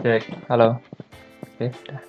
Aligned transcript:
Cek, 0.00 0.48
halo. 0.48 0.80
Oke, 1.44 1.68
udah. 1.68 2.00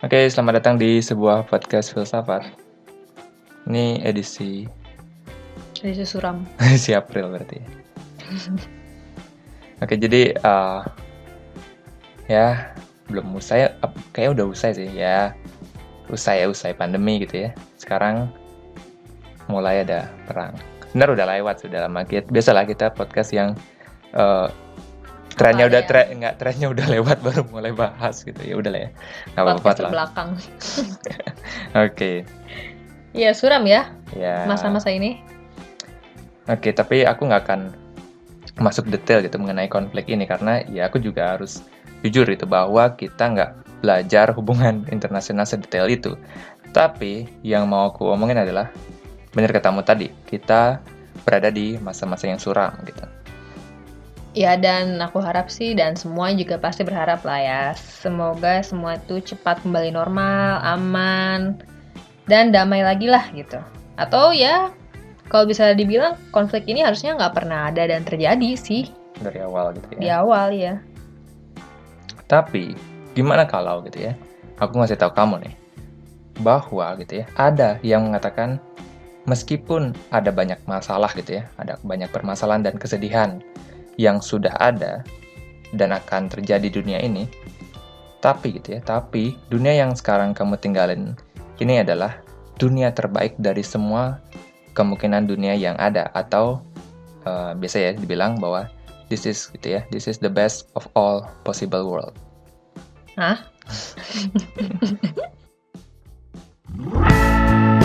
Oke, 0.00 0.24
selamat 0.32 0.56
datang 0.56 0.80
di 0.80 1.04
sebuah 1.04 1.44
podcast 1.44 1.92
filsafat. 1.92 2.48
Ini 3.68 4.00
edisi 4.08 4.64
Edisi 5.84 6.08
suram. 6.08 6.48
edisi 6.64 6.96
April 6.96 7.28
berarti. 7.28 7.60
Oke, 9.84 10.00
jadi 10.00 10.32
eh, 10.32 10.80
ya 12.32 12.72
belum 13.12 13.36
usai, 13.36 13.68
kayaknya 14.16 14.40
udah 14.40 14.46
usai 14.48 14.72
sih 14.72 14.88
ya. 14.96 15.36
Usai 16.08 16.40
ya, 16.40 16.48
usai 16.48 16.72
pandemi 16.72 17.20
gitu 17.20 17.44
ya. 17.44 17.50
Sekarang 17.76 18.32
mulai 19.52 19.84
ada 19.84 20.08
perang. 20.24 20.56
Benar 20.96 21.12
udah 21.12 21.28
lewat 21.36 21.68
sudah 21.68 21.84
lama. 21.84 22.00
Biasalah 22.08 22.64
kita 22.64 22.96
podcast 22.96 23.28
yang 23.36 23.52
eh, 24.16 24.48
trennya 25.34 25.66
udah 25.66 25.82
ya? 25.82 25.88
tren 25.88 26.06
nggak 26.22 26.34
trennya 26.38 26.66
udah 26.70 26.86
lewat 26.86 27.18
baru 27.22 27.42
mulai 27.50 27.72
bahas 27.74 28.22
gitu. 28.22 28.38
Ya 28.40 28.54
udah 28.58 28.70
lah 28.70 28.82
ya. 28.86 28.90
Nggak 29.34 29.42
apa-apa 29.42 29.68
lah. 29.68 29.76
terbelakang. 29.76 30.28
oke. 31.86 32.12
Iya, 33.14 33.30
suram 33.30 33.62
ya 33.66 33.94
ya 34.14 34.46
masa-masa 34.46 34.90
ini. 34.90 35.22
oke 36.44 36.76
tapi 36.76 37.08
aku 37.08 37.24
nggak 37.24 37.42
akan 37.48 37.60
masuk 38.60 38.90
detail 38.92 39.24
gitu 39.24 39.40
mengenai 39.40 39.64
konflik 39.64 40.04
ini 40.12 40.28
karena 40.28 40.60
ya 40.68 40.92
aku 40.92 41.00
juga 41.00 41.34
harus 41.34 41.64
jujur 42.04 42.28
itu 42.28 42.44
bahwa 42.44 42.92
kita 42.94 43.32
nggak 43.32 43.50
belajar 43.80 44.28
hubungan 44.36 44.84
internasional 44.90 45.48
sedetail 45.48 45.88
itu. 45.88 46.18
Tapi 46.74 47.30
yang 47.46 47.70
mau 47.70 47.88
aku 47.94 48.10
omongin 48.10 48.42
adalah 48.42 48.68
benar 49.34 49.50
katamu 49.50 49.82
tadi 49.82 50.10
kita 50.26 50.78
berada 51.26 51.50
di 51.50 51.78
masa-masa 51.78 52.30
yang 52.30 52.38
suram 52.38 52.70
gitu 52.86 53.23
Ya, 54.34 54.58
dan 54.58 54.98
aku 54.98 55.22
harap 55.22 55.46
sih, 55.46 55.78
dan 55.78 55.94
semua 55.94 56.34
juga 56.34 56.58
pasti 56.58 56.82
berharap 56.82 57.22
lah 57.22 57.38
ya. 57.38 57.62
Semoga 57.78 58.66
semua 58.66 58.98
itu 58.98 59.22
cepat 59.22 59.62
kembali 59.62 59.94
normal, 59.94 60.58
aman, 60.66 61.54
dan 62.26 62.50
damai 62.50 62.82
lagi 62.82 63.06
lah 63.06 63.30
gitu. 63.30 63.62
Atau 63.94 64.34
ya, 64.34 64.74
kalau 65.28 65.48
bisa 65.48 65.72
dibilang 65.72 66.18
konflik 66.34 66.68
ini 66.68 66.84
harusnya 66.84 67.16
nggak 67.16 67.34
pernah 67.34 67.70
ada 67.72 67.88
dan 67.88 68.04
terjadi 68.04 68.50
sih 68.58 68.90
dari 69.22 69.40
awal 69.40 69.72
gitu 69.78 69.86
ya 69.96 70.00
di 70.00 70.08
awal 70.10 70.48
ya. 70.52 70.74
Tapi 72.26 72.74
gimana 73.14 73.46
kalau 73.46 73.84
gitu 73.86 74.10
ya? 74.10 74.12
Aku 74.58 74.78
ngasih 74.78 74.98
tahu 74.98 75.12
kamu 75.14 75.48
nih 75.48 75.54
bahwa 76.42 76.98
gitu 76.98 77.22
ya 77.22 77.26
ada 77.38 77.78
yang 77.86 78.10
mengatakan 78.10 78.58
meskipun 79.26 79.94
ada 80.10 80.34
banyak 80.34 80.58
masalah 80.66 81.10
gitu 81.14 81.38
ya, 81.38 81.46
ada 81.58 81.78
banyak 81.86 82.10
permasalahan 82.10 82.66
dan 82.66 82.74
kesedihan 82.74 83.38
yang 83.96 84.18
sudah 84.22 84.54
ada 84.58 85.02
dan 85.74 85.90
akan 85.94 86.30
terjadi 86.30 86.70
di 86.70 86.70
dunia 86.70 86.98
ini, 87.02 87.26
tapi 88.24 88.56
gitu 88.56 88.78
ya, 88.78 88.80
tapi 88.80 89.34
dunia 89.50 89.74
yang 89.74 89.92
sekarang 89.92 90.32
kamu 90.32 90.56
tinggalin 90.56 91.18
ini 91.60 91.82
adalah 91.82 92.18
dunia 92.58 92.94
terbaik 92.94 93.34
dari 93.38 93.62
semua 93.62 94.22
kemungkinan 94.74 95.26
dunia 95.26 95.54
yang 95.54 95.78
ada 95.78 96.10
atau 96.14 96.62
eh, 97.26 97.52
biasa 97.58 97.76
ya 97.78 97.90
dibilang 97.94 98.38
bahwa 98.38 98.70
this 99.10 99.26
is 99.26 99.50
gitu 99.54 99.78
ya, 99.78 99.86
this 99.90 100.06
is 100.10 100.18
the 100.18 100.30
best 100.30 100.70
of 100.74 100.86
all 100.94 101.26
possible 101.42 101.86
world. 101.86 102.16
Hah? 103.14 103.38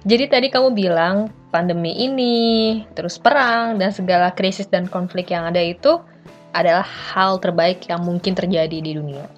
Jadi 0.00 0.32
tadi 0.32 0.48
kamu 0.48 0.72
bilang 0.72 1.28
pandemi 1.52 1.92
ini, 1.92 2.80
terus 2.96 3.20
perang, 3.20 3.76
dan 3.76 3.92
segala 3.92 4.32
krisis 4.32 4.64
dan 4.64 4.88
konflik 4.88 5.28
yang 5.28 5.44
ada 5.44 5.60
itu 5.60 6.00
adalah 6.56 6.86
hal 6.86 7.36
terbaik 7.36 7.84
yang 7.84 8.00
mungkin 8.00 8.32
terjadi 8.32 8.80
di 8.80 8.96
dunia. 8.96 9.28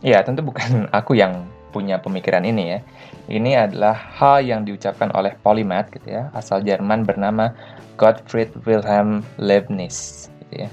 Ya, 0.00 0.24
tentu 0.24 0.40
bukan 0.40 0.86
aku 0.98 1.18
yang 1.18 1.44
punya 1.68 2.00
pemikiran 2.00 2.48
ini 2.48 2.78
ya. 2.78 2.80
Ini 3.28 3.68
adalah 3.68 3.92
hal 3.92 4.40
yang 4.40 4.64
diucapkan 4.64 5.12
oleh 5.12 5.36
polymath 5.44 5.92
gitu 5.92 6.08
ya, 6.08 6.32
asal 6.32 6.64
Jerman 6.64 7.04
bernama 7.04 7.52
Gottfried 8.00 8.56
Wilhelm 8.64 9.20
Leibniz 9.36 10.32
gitu 10.48 10.64
ya. 10.64 10.70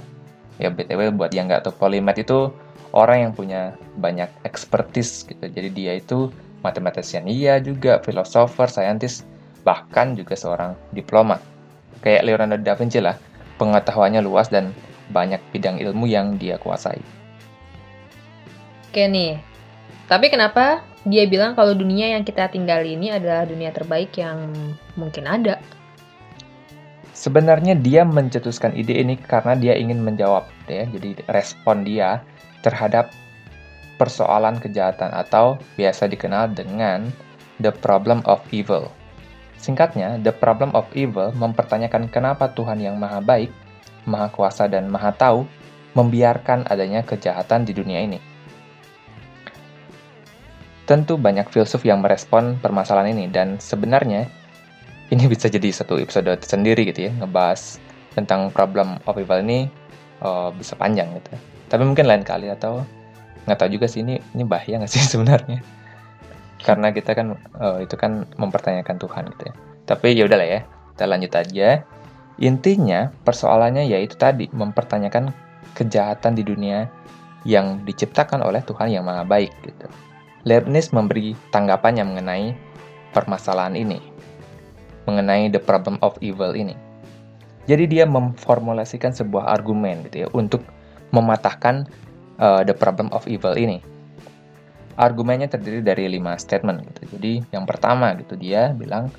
Ya 0.56 0.72
BTW 0.72 1.12
buat 1.20 1.36
yang 1.36 1.52
nggak 1.52 1.68
tahu 1.68 1.76
polymath 1.76 2.16
itu 2.16 2.48
orang 2.96 3.28
yang 3.28 3.34
punya 3.36 3.76
banyak 4.00 4.32
expertise 4.48 5.28
gitu. 5.28 5.44
Jadi 5.44 5.70
dia 5.76 6.00
itu 6.00 6.32
matematisian 6.66 7.30
iya 7.30 7.62
juga, 7.62 8.02
filosofer, 8.02 8.66
saintis, 8.66 9.22
bahkan 9.62 10.18
juga 10.18 10.34
seorang 10.34 10.74
diplomat. 10.98 11.38
Kayak 12.02 12.26
Leonardo 12.26 12.58
da 12.66 12.74
Vinci 12.74 12.98
lah, 12.98 13.14
pengetahuannya 13.62 14.26
luas 14.26 14.50
dan 14.50 14.74
banyak 15.14 15.38
bidang 15.54 15.78
ilmu 15.78 16.10
yang 16.10 16.42
dia 16.42 16.58
kuasai. 16.58 16.98
Oke 18.90 19.06
nih, 19.06 19.38
tapi 20.10 20.34
kenapa 20.34 20.82
dia 21.06 21.30
bilang 21.30 21.54
kalau 21.54 21.78
dunia 21.78 22.18
yang 22.18 22.26
kita 22.26 22.50
tinggal 22.50 22.82
ini 22.82 23.14
adalah 23.14 23.46
dunia 23.46 23.70
terbaik 23.70 24.14
yang 24.18 24.50
mungkin 24.98 25.30
ada? 25.30 25.62
Sebenarnya 27.16 27.80
dia 27.80 28.04
mencetuskan 28.04 28.76
ide 28.76 29.02
ini 29.02 29.16
karena 29.18 29.56
dia 29.56 29.74
ingin 29.74 30.04
menjawab, 30.04 30.46
ya. 30.68 30.84
Jadi 30.86 31.26
respon 31.32 31.88
dia 31.88 32.22
terhadap 32.62 33.10
persoalan 33.96 34.60
kejahatan 34.60 35.12
atau 35.12 35.60
biasa 35.80 36.08
dikenal 36.12 36.52
dengan 36.56 37.08
the 37.60 37.72
problem 37.72 38.20
of 38.28 38.44
evil. 38.52 38.92
Singkatnya, 39.56 40.22
the 40.22 40.36
problem 40.36 40.76
of 40.78 40.86
evil 40.94 41.32
mempertanyakan 41.34 42.12
kenapa 42.12 42.52
Tuhan 42.54 42.78
yang 42.84 43.00
maha 43.00 43.24
baik, 43.24 43.50
maha 44.06 44.30
kuasa 44.30 44.70
dan 44.70 44.92
maha 44.92 45.16
tahu 45.16 45.48
membiarkan 45.96 46.68
adanya 46.68 47.02
kejahatan 47.02 47.64
di 47.64 47.72
dunia 47.72 48.04
ini. 48.04 48.20
Tentu 50.86 51.18
banyak 51.18 51.50
filsuf 51.50 51.82
yang 51.82 52.06
merespon 52.06 52.62
permasalahan 52.62 53.16
ini 53.16 53.26
dan 53.32 53.58
sebenarnya 53.58 54.30
ini 55.10 55.24
bisa 55.34 55.50
jadi 55.50 55.70
satu 55.74 55.98
episode 55.98 56.30
sendiri 56.46 56.90
gitu 56.90 57.10
ya 57.10 57.12
ngebahas 57.18 57.82
tentang 58.14 58.54
problem 58.54 59.02
of 59.10 59.18
evil 59.18 59.42
ini 59.42 59.68
eh, 60.22 60.50
bisa 60.56 60.78
panjang 60.78 61.10
gitu 61.18 61.36
tapi 61.68 61.84
mungkin 61.84 62.06
lain 62.06 62.24
kali 62.24 62.50
atau 62.54 62.86
nggak 63.46 63.58
tahu 63.62 63.70
juga 63.78 63.86
sih 63.90 64.02
ini 64.02 64.22
ini 64.34 64.44
bahaya 64.46 64.82
nggak 64.82 64.92
sih 64.92 65.02
sebenarnya? 65.14 65.62
Karena 66.62 66.90
kita 66.90 67.14
kan 67.14 67.38
eh, 67.38 67.78
itu 67.86 67.96
kan 67.96 68.26
mempertanyakan 68.38 68.98
Tuhan 68.98 69.24
gitu 69.38 69.44
ya. 69.50 69.54
Tapi 69.86 70.18
ya 70.18 70.26
udahlah 70.26 70.50
ya 70.50 70.62
kita 70.96 71.06
lanjut 71.06 71.34
aja. 71.38 71.70
Intinya 72.36 73.16
persoalannya 73.24 73.88
yaitu 73.88 74.20
tadi 74.20 74.52
mempertanyakan 74.52 75.32
kejahatan 75.78 76.36
di 76.36 76.44
dunia 76.44 76.92
yang 77.48 77.86
diciptakan 77.86 78.44
oleh 78.44 78.60
Tuhan 78.66 78.92
yang 78.92 79.08
maha 79.08 79.24
baik 79.24 79.54
gitu. 79.64 79.88
Leibniz 80.44 80.92
memberi 80.92 81.38
tanggapannya 81.54 82.04
mengenai 82.04 82.54
permasalahan 83.16 83.78
ini 83.80 84.16
mengenai 85.06 85.54
the 85.54 85.62
problem 85.62 86.02
of 86.02 86.18
evil 86.20 86.52
ini. 86.54 86.74
Jadi 87.66 87.90
dia 87.90 88.06
memformulasikan 88.06 89.14
sebuah 89.14 89.50
argumen 89.50 90.06
gitu 90.10 90.26
ya 90.26 90.28
untuk 90.38 90.62
mematahkan 91.10 91.90
uh, 92.40 92.62
the 92.64 92.76
problem 92.76 93.12
of 93.12 93.26
evil 93.28 93.56
ini. 93.56 93.80
Argumennya 94.96 95.52
terdiri 95.52 95.84
dari 95.84 96.08
lima 96.08 96.40
statement 96.40 96.88
gitu. 96.88 97.20
Jadi 97.20 97.44
yang 97.52 97.68
pertama 97.68 98.16
gitu 98.16 98.40
dia 98.40 98.72
bilang 98.72 99.12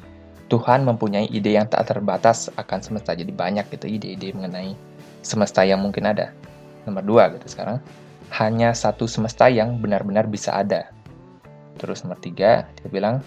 Tuhan 0.49 0.87
mempunyai 0.87 1.29
ide 1.29 1.59
yang 1.59 1.69
tak 1.69 1.91
terbatas 1.93 2.49
akan 2.57 2.81
semesta. 2.81 3.13
Jadi 3.13 3.29
banyak 3.35 3.69
gitu 3.69 3.85
ide-ide 3.91 4.33
mengenai 4.33 4.73
semesta 5.21 5.67
yang 5.67 5.85
mungkin 5.85 6.09
ada. 6.09 6.33
Nomor 6.89 7.05
dua 7.05 7.23
gitu 7.37 7.51
sekarang 7.51 7.83
hanya 8.35 8.75
satu 8.75 9.07
semesta 9.07 9.47
yang 9.53 9.79
benar-benar 9.83 10.27
bisa 10.31 10.57
ada. 10.57 10.89
Terus 11.77 12.07
nomor 12.07 12.17
tiga 12.25 12.65
dia 12.81 12.89
bilang 12.89 13.21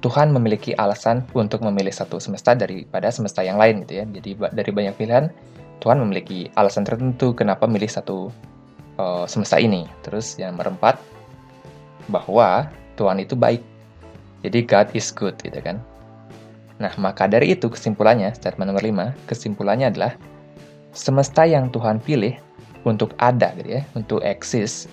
Tuhan 0.00 0.32
memiliki 0.32 0.72
alasan 0.80 1.28
untuk 1.36 1.60
memilih 1.60 1.92
satu 1.92 2.16
semesta 2.16 2.56
daripada 2.56 3.12
semesta 3.12 3.44
yang 3.44 3.60
lain 3.60 3.84
gitu 3.84 4.00
ya. 4.00 4.04
Jadi 4.08 4.30
dari 4.56 4.70
banyak 4.72 4.96
pilihan, 4.96 5.28
Tuhan 5.84 6.00
memiliki 6.00 6.48
alasan 6.56 6.88
tertentu 6.88 7.36
kenapa 7.36 7.68
milih 7.68 7.88
satu 7.88 8.32
uh, 9.00 9.24
semesta 9.24 9.56
ini. 9.56 9.88
Terus 10.04 10.36
yang 10.36 10.60
nomor 10.60 10.76
empat, 10.76 11.00
bahwa 12.12 12.68
Tuhan 13.00 13.24
itu 13.24 13.32
baik. 13.32 13.64
Jadi 14.44 14.58
God 14.68 14.88
is 14.92 15.08
good 15.08 15.36
gitu 15.40 15.56
kan. 15.64 15.80
Nah, 16.80 16.92
maka 16.96 17.28
dari 17.28 17.52
itu 17.52 17.68
kesimpulannya, 17.68 18.32
statement 18.32 18.72
nomor 18.72 18.84
lima, 18.84 19.06
kesimpulannya 19.28 19.92
adalah 19.92 20.12
semesta 20.96 21.44
yang 21.44 21.68
Tuhan 21.68 22.00
pilih 22.00 22.36
untuk 22.88 23.12
ada 23.20 23.52
gitu 23.60 23.80
ya, 23.80 23.82
untuk 23.92 24.24
eksis 24.24 24.88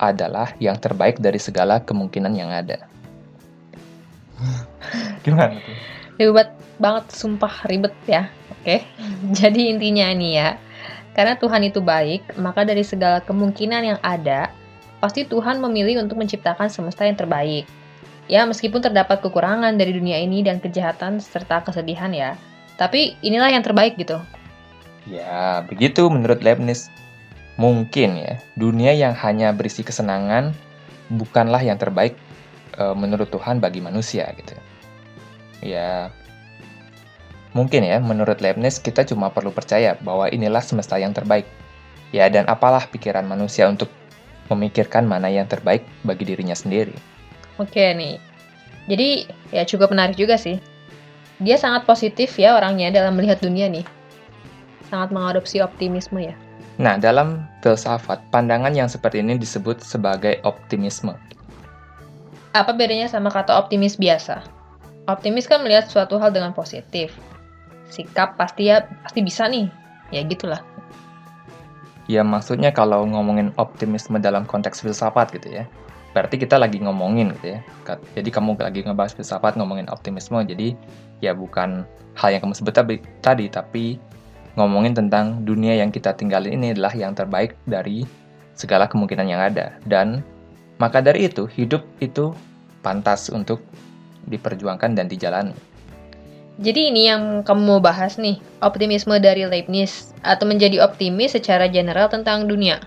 adalah 0.00 0.52
yang 0.60 0.76
terbaik 0.76 1.16
dari 1.20 1.40
segala 1.40 1.80
kemungkinan 1.80 2.36
yang 2.36 2.52
ada. 2.52 2.84
Gimana 5.24 5.56
tuh? 5.56 5.76
Ribet 6.20 6.52
banget, 6.76 7.04
sumpah 7.08 7.64
ribet 7.68 7.96
ya. 8.04 8.28
Oke, 8.60 8.84
jadi 9.40 9.72
intinya 9.72 10.12
ini 10.12 10.36
ya, 10.36 10.60
karena 11.14 11.34
Tuhan 11.36 11.66
itu 11.66 11.82
baik, 11.82 12.38
maka 12.38 12.62
dari 12.62 12.86
segala 12.86 13.18
kemungkinan 13.24 13.82
yang 13.82 14.00
ada, 14.00 14.54
pasti 15.02 15.26
Tuhan 15.26 15.58
memilih 15.58 16.04
untuk 16.04 16.20
menciptakan 16.20 16.70
semesta 16.70 17.02
yang 17.02 17.18
terbaik. 17.18 17.66
Ya, 18.30 18.46
meskipun 18.46 18.78
terdapat 18.78 19.18
kekurangan 19.26 19.74
dari 19.74 19.90
dunia 19.90 20.22
ini 20.22 20.46
dan 20.46 20.62
kejahatan 20.62 21.18
serta 21.18 21.66
kesedihan 21.66 22.14
ya, 22.14 22.38
tapi 22.78 23.18
inilah 23.26 23.50
yang 23.50 23.66
terbaik 23.66 23.98
gitu. 23.98 24.22
Ya, 25.10 25.66
begitu 25.66 26.06
menurut 26.06 26.38
Leibniz. 26.38 26.86
Mungkin 27.58 28.16
ya, 28.16 28.38
dunia 28.54 28.94
yang 28.94 29.12
hanya 29.18 29.50
berisi 29.50 29.82
kesenangan 29.82 30.54
bukanlah 31.10 31.60
yang 31.60 31.76
terbaik 31.76 32.14
e, 32.78 32.84
menurut 32.94 33.28
Tuhan 33.28 33.58
bagi 33.58 33.82
manusia 33.82 34.30
gitu. 34.38 34.54
Ya, 35.60 36.14
mungkin 37.52 37.82
ya 37.82 37.98
menurut 37.98 38.38
Leibniz 38.38 38.78
kita 38.78 39.02
cuma 39.06 39.30
perlu 39.30 39.50
percaya 39.50 39.98
bahwa 40.00 40.30
inilah 40.30 40.62
semesta 40.62 40.98
yang 40.98 41.14
terbaik. 41.14 41.46
Ya, 42.10 42.26
dan 42.26 42.50
apalah 42.50 42.90
pikiran 42.90 43.22
manusia 43.22 43.70
untuk 43.70 43.86
memikirkan 44.50 45.06
mana 45.06 45.30
yang 45.30 45.46
terbaik 45.46 45.86
bagi 46.02 46.26
dirinya 46.26 46.58
sendiri. 46.58 46.90
Oke 47.62 47.94
nih. 47.94 48.18
Jadi 48.90 49.30
ya 49.54 49.62
cukup 49.62 49.94
menarik 49.94 50.18
juga 50.18 50.34
sih. 50.34 50.58
Dia 51.38 51.54
sangat 51.54 51.86
positif 51.86 52.34
ya 52.34 52.58
orangnya 52.58 52.90
dalam 52.90 53.14
melihat 53.14 53.38
dunia 53.38 53.70
nih. 53.70 53.86
Sangat 54.90 55.14
mengadopsi 55.14 55.62
optimisme 55.62 56.18
ya. 56.18 56.34
Nah, 56.80 56.96
dalam 56.96 57.44
filsafat, 57.60 58.24
pandangan 58.32 58.72
yang 58.72 58.88
seperti 58.88 59.20
ini 59.20 59.36
disebut 59.36 59.84
sebagai 59.84 60.40
optimisme. 60.42 61.12
Apa 62.56 62.74
bedanya 62.74 63.06
sama 63.06 63.30
kata 63.30 63.54
optimis 63.54 63.94
biasa? 64.00 64.42
Optimis 65.06 65.46
kan 65.46 65.62
melihat 65.62 65.86
suatu 65.86 66.18
hal 66.18 66.34
dengan 66.34 66.56
positif. 66.56 67.14
Sikap 67.90 68.38
pasti 68.38 68.70
ya 68.70 68.86
pasti 69.02 69.20
bisa 69.20 69.50
nih. 69.50 69.66
Ya 70.14 70.22
gitulah. 70.24 70.62
Ya 72.10 72.26
maksudnya 72.26 72.74
kalau 72.74 73.06
ngomongin 73.06 73.54
optimisme 73.58 74.18
dalam 74.18 74.42
konteks 74.46 74.82
filsafat 74.82 75.30
gitu 75.34 75.62
ya 75.62 75.64
berarti 76.10 76.42
kita 76.42 76.58
lagi 76.58 76.82
ngomongin 76.82 77.34
gitu 77.38 77.58
ya. 77.58 77.60
Jadi 78.18 78.28
kamu 78.30 78.58
lagi 78.58 78.82
ngebahas 78.82 79.14
filsafat 79.14 79.54
ngomongin 79.54 79.86
optimisme, 79.90 80.42
jadi 80.42 80.74
ya 81.22 81.32
bukan 81.34 81.86
hal 82.18 82.34
yang 82.34 82.42
kamu 82.42 82.54
sebut 82.58 82.74
tadi, 83.22 83.46
tapi 83.46 83.98
ngomongin 84.58 84.98
tentang 84.98 85.46
dunia 85.46 85.78
yang 85.78 85.94
kita 85.94 86.14
tinggalin 86.18 86.58
ini 86.58 86.74
adalah 86.74 86.92
yang 86.94 87.14
terbaik 87.14 87.54
dari 87.64 88.02
segala 88.58 88.90
kemungkinan 88.90 89.26
yang 89.30 89.40
ada. 89.40 89.78
Dan 89.86 90.26
maka 90.82 90.98
dari 90.98 91.30
itu, 91.30 91.46
hidup 91.46 91.86
itu 92.02 92.34
pantas 92.82 93.30
untuk 93.30 93.62
diperjuangkan 94.26 94.98
dan 94.98 95.06
dijalani. 95.06 95.54
Jadi 96.60 96.92
ini 96.92 97.08
yang 97.08 97.40
kamu 97.40 97.62
mau 97.64 97.80
bahas 97.80 98.20
nih, 98.20 98.36
optimisme 98.60 99.16
dari 99.16 99.48
Leibniz, 99.48 100.12
atau 100.20 100.44
menjadi 100.44 100.84
optimis 100.84 101.32
secara 101.32 101.64
general 101.72 102.12
tentang 102.12 102.44
dunia. 102.44 102.84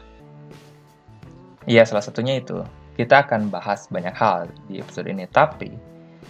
Iya, 1.66 1.82
salah 1.90 2.06
satunya 2.06 2.38
itu 2.38 2.62
kita 3.02 3.26
akan 3.26 3.50
bahas 3.50 3.90
banyak 3.90 4.14
hal 4.14 4.46
di 4.70 4.78
episode 4.78 5.10
ini. 5.10 5.26
Tapi, 5.26 5.74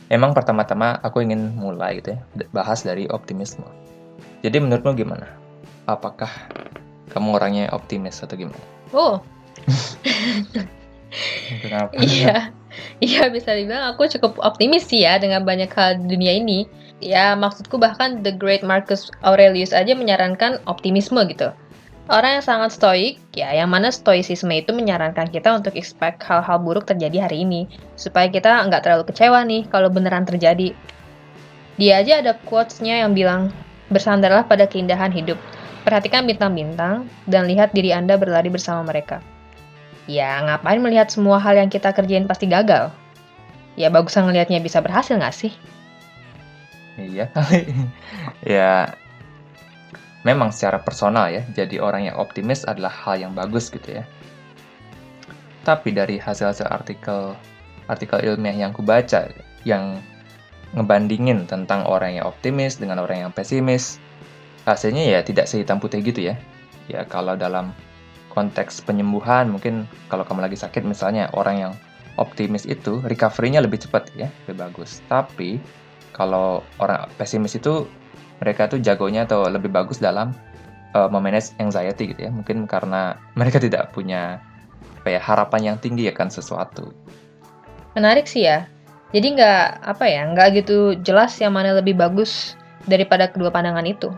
emang 0.08 0.32
pertama-tama 0.32 1.04
aku 1.04 1.20
ingin 1.20 1.52
mulai 1.60 2.00
gitu 2.00 2.16
ya, 2.16 2.20
bahas 2.56 2.88
dari 2.88 3.12
optimisme. 3.12 3.68
Jadi 4.40 4.64
menurutmu 4.64 4.96
gimana? 4.96 5.28
Apakah 5.84 6.32
kamu 7.12 7.36
orangnya 7.36 7.68
optimis 7.76 8.24
atau 8.24 8.40
gimana? 8.40 8.64
Oh. 8.96 9.20
Kenapa? 11.60 11.92
Iya. 12.00 12.56
Iya 13.04 13.30
bisa 13.30 13.54
dibilang 13.54 13.94
aku 13.94 14.10
cukup 14.18 14.42
optimis 14.42 14.90
sih 14.90 15.06
ya 15.06 15.22
dengan 15.22 15.46
banyak 15.46 15.70
hal 15.76 16.00
di 16.00 16.08
dunia 16.08 16.40
ini. 16.40 16.66
Ya 17.04 17.36
maksudku 17.36 17.76
bahkan 17.76 18.24
The 18.24 18.32
Great 18.32 18.64
Marcus 18.64 19.12
Aurelius 19.28 19.76
aja 19.76 19.92
menyarankan 19.92 20.64
optimisme 20.64 21.20
gitu. 21.28 21.52
Orang 22.08 22.40
yang 22.40 22.46
sangat 22.48 22.72
stoik, 22.80 23.20
ya 23.36 23.52
yang 23.52 23.68
mana 23.68 23.92
stoicisme 23.92 24.52
itu 24.56 24.72
menyarankan 24.72 25.28
kita 25.28 25.52
untuk 25.52 25.76
expect 25.76 26.24
hal-hal 26.24 26.64
buruk 26.64 26.88
terjadi 26.88 27.28
hari 27.28 27.44
ini, 27.44 27.68
supaya 28.00 28.32
kita 28.32 28.48
nggak 28.48 28.88
terlalu 28.88 29.04
kecewa 29.12 29.44
nih 29.44 29.68
kalau 29.68 29.92
beneran 29.92 30.24
terjadi. 30.24 30.72
Dia 31.76 32.00
aja 32.00 32.24
ada 32.24 32.40
quotes-nya 32.48 33.04
yang 33.04 33.12
bilang, 33.12 33.52
bersandarlah 33.92 34.48
pada 34.48 34.64
keindahan 34.64 35.12
hidup, 35.12 35.36
perhatikan 35.84 36.24
bintang-bintang, 36.24 37.08
dan 37.28 37.48
lihat 37.52 37.76
diri 37.76 37.92
Anda 37.92 38.16
berlari 38.16 38.48
bersama 38.48 38.84
mereka. 38.88 39.20
Ya, 40.08 40.40
ngapain 40.44 40.80
melihat 40.80 41.12
semua 41.12 41.40
hal 41.40 41.60
yang 41.60 41.68
kita 41.68 41.92
kerjain 41.92 42.28
pasti 42.28 42.48
gagal? 42.48 42.92
Ya, 43.76 43.92
bagusan 43.92 44.28
ngelihatnya 44.28 44.64
bisa 44.64 44.80
berhasil 44.84 45.16
nggak 45.20 45.36
sih? 45.36 45.52
Iya, 46.94 47.26
ya 48.46 48.94
memang 50.22 50.54
secara 50.54 50.78
personal 50.80 51.34
ya, 51.34 51.42
jadi 51.52 51.82
orang 51.82 52.08
yang 52.08 52.16
optimis 52.22 52.64
adalah 52.64 52.94
hal 52.94 53.18
yang 53.18 53.34
bagus 53.34 53.74
gitu 53.74 54.02
ya. 54.02 54.04
Tapi 55.66 55.96
dari 55.96 56.20
hasil-hasil 56.20 56.68
artikel 56.70 57.34
artikel 57.88 58.20
ilmiah 58.24 58.56
yang 58.68 58.72
kubaca 58.72 59.28
yang 59.68 60.00
ngebandingin 60.74 61.46
tentang 61.46 61.86
orang 61.86 62.18
yang 62.18 62.26
optimis 62.28 62.78
dengan 62.78 63.02
orang 63.02 63.28
yang 63.28 63.32
pesimis, 63.34 63.98
hasilnya 64.66 65.04
ya 65.06 65.20
tidak 65.22 65.50
sehitam 65.50 65.78
putih 65.78 66.02
gitu 66.04 66.34
ya. 66.34 66.36
Ya 66.92 67.08
kalau 67.08 67.34
dalam 67.34 67.72
konteks 68.34 68.82
penyembuhan 68.82 69.50
mungkin 69.50 69.86
kalau 70.10 70.26
kamu 70.26 70.50
lagi 70.50 70.58
sakit 70.58 70.82
misalnya 70.84 71.30
orang 71.38 71.56
yang 71.70 71.74
optimis 72.18 72.66
itu 72.66 73.02
recovery-nya 73.06 73.62
lebih 73.62 73.82
cepat 73.82 74.10
ya, 74.18 74.30
lebih 74.46 74.58
bagus. 74.68 75.02
Tapi 75.06 75.62
kalau 76.14 76.62
orang 76.78 77.10
pesimis 77.18 77.58
itu 77.58 77.90
mereka 78.40 78.70
tuh 78.70 78.80
jagonya 78.80 79.26
atau 79.26 79.50
lebih 79.50 79.74
bagus 79.74 79.98
dalam 79.98 80.32
uh, 80.94 81.10
memanage 81.10 81.52
anxiety 81.58 82.14
gitu 82.14 82.30
ya. 82.30 82.32
Mungkin 82.32 82.70
karena 82.70 83.18
mereka 83.40 83.58
tidak 83.60 83.92
punya 83.92 84.40
apa 85.04 85.10
ya, 85.10 85.20
harapan 85.20 85.74
yang 85.74 85.78
tinggi 85.82 86.08
akan 86.08 86.32
sesuatu. 86.32 86.94
Menarik 87.98 88.30
sih 88.30 88.48
ya. 88.48 88.70
Jadi 89.14 89.38
nggak 89.38 89.86
apa 89.86 90.06
ya, 90.10 90.26
nggak 90.26 90.64
gitu 90.64 90.98
jelas 91.06 91.38
yang 91.38 91.54
mana 91.54 91.78
lebih 91.78 91.94
bagus 91.94 92.58
daripada 92.90 93.30
kedua 93.30 93.54
pandangan 93.54 93.86
itu. 93.86 94.10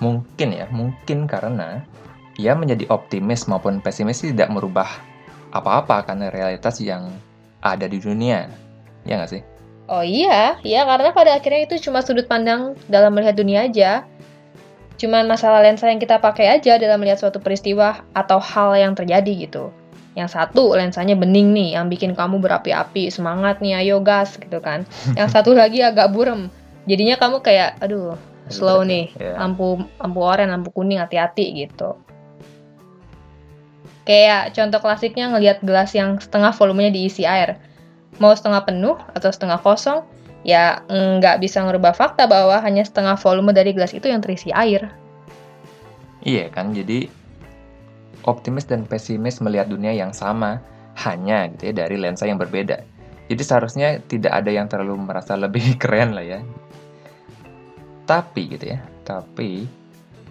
Mungkin 0.00 0.48
ya, 0.56 0.68
mungkin 0.68 1.24
karena 1.24 1.84
ia 2.36 2.52
menjadi 2.56 2.88
optimis 2.92 3.48
maupun 3.48 3.80
pesimis 3.80 4.24
tidak 4.24 4.52
merubah 4.52 4.88
apa-apa 5.52 6.04
karena 6.04 6.28
realitas 6.28 6.80
yang 6.84 7.08
ada 7.64 7.88
di 7.88 7.96
dunia. 7.96 8.48
Ya 9.08 9.16
nggak 9.16 9.32
sih? 9.32 9.42
Oh 9.90 10.06
iya, 10.06 10.54
ya 10.62 10.86
karena 10.86 11.10
pada 11.10 11.34
akhirnya 11.34 11.66
itu 11.66 11.90
cuma 11.90 11.98
sudut 11.98 12.30
pandang 12.30 12.78
dalam 12.86 13.10
melihat 13.10 13.34
dunia 13.34 13.66
aja. 13.66 14.06
Cuman 15.02 15.26
masalah 15.26 15.66
lensa 15.66 15.90
yang 15.90 15.98
kita 15.98 16.22
pakai 16.22 16.46
aja 16.46 16.78
dalam 16.78 17.02
melihat 17.02 17.18
suatu 17.18 17.42
peristiwa 17.42 18.06
atau 18.14 18.38
hal 18.38 18.78
yang 18.78 18.94
terjadi 18.94 19.50
gitu. 19.50 19.74
Yang 20.14 20.38
satu 20.38 20.78
lensanya 20.78 21.18
bening 21.18 21.50
nih, 21.50 21.74
yang 21.74 21.90
bikin 21.90 22.14
kamu 22.14 22.38
berapi-api, 22.38 23.10
semangat 23.10 23.58
nih, 23.58 23.82
ayo 23.82 23.98
gas 23.98 24.38
gitu 24.38 24.62
kan. 24.62 24.86
Yang 25.18 25.28
satu 25.34 25.58
lagi 25.58 25.82
agak 25.82 26.14
burem, 26.14 26.54
jadinya 26.86 27.18
kamu 27.18 27.42
kayak, 27.42 27.74
aduh, 27.82 28.14
slow 28.46 28.86
nih, 28.86 29.10
yeah. 29.18 29.42
lampu 29.42 29.82
lampu 29.98 30.18
oranye, 30.22 30.54
lampu 30.54 30.70
kuning, 30.70 31.02
hati-hati 31.02 31.66
gitu. 31.66 31.98
Kayak 34.06 34.54
contoh 34.54 34.78
klasiknya 34.78 35.34
ngelihat 35.34 35.66
gelas 35.66 35.90
yang 35.98 36.22
setengah 36.22 36.54
volumenya 36.54 36.94
diisi 36.94 37.26
air 37.26 37.58
mau 38.18 38.34
setengah 38.34 38.66
penuh 38.66 38.98
atau 39.14 39.30
setengah 39.30 39.60
kosong, 39.62 40.02
ya 40.42 40.82
nggak 40.88 41.38
bisa 41.38 41.62
ngerubah 41.62 41.94
fakta 41.94 42.26
bahwa 42.26 42.58
hanya 42.64 42.82
setengah 42.82 43.14
volume 43.20 43.54
dari 43.54 43.76
gelas 43.76 43.92
itu 43.92 44.08
yang 44.08 44.24
terisi 44.24 44.50
air. 44.50 44.90
Iya 46.24 46.52
kan, 46.52 46.76
jadi 46.76 47.08
optimis 48.28 48.68
dan 48.68 48.84
pesimis 48.84 49.40
melihat 49.40 49.70
dunia 49.72 49.94
yang 49.94 50.12
sama, 50.12 50.60
hanya 51.00 51.48
gitu 51.54 51.72
ya 51.72 51.86
dari 51.86 51.96
lensa 51.96 52.28
yang 52.28 52.36
berbeda. 52.36 52.82
Jadi 53.30 53.42
seharusnya 53.46 54.02
tidak 54.10 54.34
ada 54.34 54.50
yang 54.50 54.66
terlalu 54.66 54.98
merasa 54.98 55.38
lebih 55.38 55.62
keren 55.82 56.12
lah 56.12 56.26
ya. 56.26 56.40
Tapi 58.04 58.42
gitu 58.50 58.74
ya, 58.74 58.82
tapi 59.06 59.70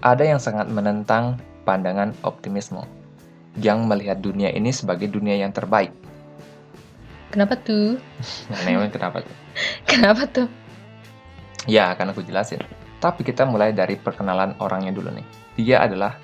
ada 0.03 0.24
yang 0.24 0.38
sangat 0.38 0.67
menentang 0.67 1.39
pandangan 1.63 2.12
optimisme 2.27 2.83
yang 3.59 3.88
melihat 3.88 4.19
dunia 4.24 4.51
ini 4.51 4.71
sebagai 4.71 5.12
dunia 5.12 5.36
yang 5.36 5.51
terbaik 5.51 5.91
Kenapa 7.29 7.53
tuh? 7.62 8.01
Nah, 8.50 8.89
kenapa 8.89 9.21
tuh? 9.21 9.36
kenapa 9.89 10.24
tuh? 10.25 10.50
Ya, 11.69 11.93
akan 11.93 12.17
aku 12.17 12.25
jelasin. 12.25 12.65
Tapi 12.98 13.21
kita 13.21 13.45
mulai 13.45 13.69
dari 13.69 13.93
perkenalan 13.95 14.57
orangnya 14.57 14.89
dulu 14.89 15.13
nih. 15.13 15.25
Dia 15.62 15.86
adalah, 15.86 16.17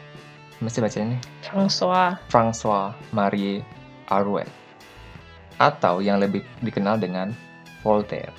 mesti 0.60 0.82
baca 0.82 0.98
ini? 0.98 1.18
François. 1.46 2.18
François 2.34 2.98
Marie 3.14 3.62
Arouet. 4.10 4.50
Atau 5.62 6.02
yang 6.02 6.18
lebih 6.18 6.42
dikenal 6.66 6.98
dengan 6.98 7.32
Voltaire. 7.86 8.34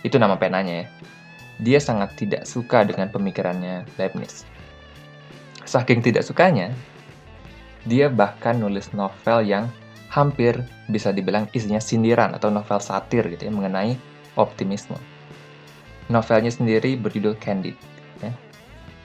Itu 0.00 0.16
nama 0.16 0.40
penanya 0.40 0.82
ya. 0.82 0.86
Dia 1.60 1.78
sangat 1.78 2.16
tidak 2.16 2.48
suka 2.48 2.82
dengan 2.88 3.12
pemikirannya 3.12 3.86
Leibniz. 4.00 4.48
Saking 5.68 6.02
tidak 6.02 6.26
sukanya, 6.26 6.72
dia 7.86 8.10
bahkan 8.10 8.58
nulis 8.58 8.90
novel 8.96 9.46
yang 9.46 9.70
hampir 10.12 10.60
bisa 10.92 11.08
dibilang 11.08 11.48
isinya 11.56 11.80
sindiran 11.80 12.36
atau 12.36 12.52
novel 12.52 12.78
satir 12.84 13.24
gitu 13.32 13.48
ya 13.48 13.52
mengenai 13.52 13.96
optimisme. 14.36 14.96
Novelnya 16.12 16.52
sendiri 16.52 17.00
berjudul 17.00 17.40
Candid. 17.40 17.72
Ya. 18.20 18.32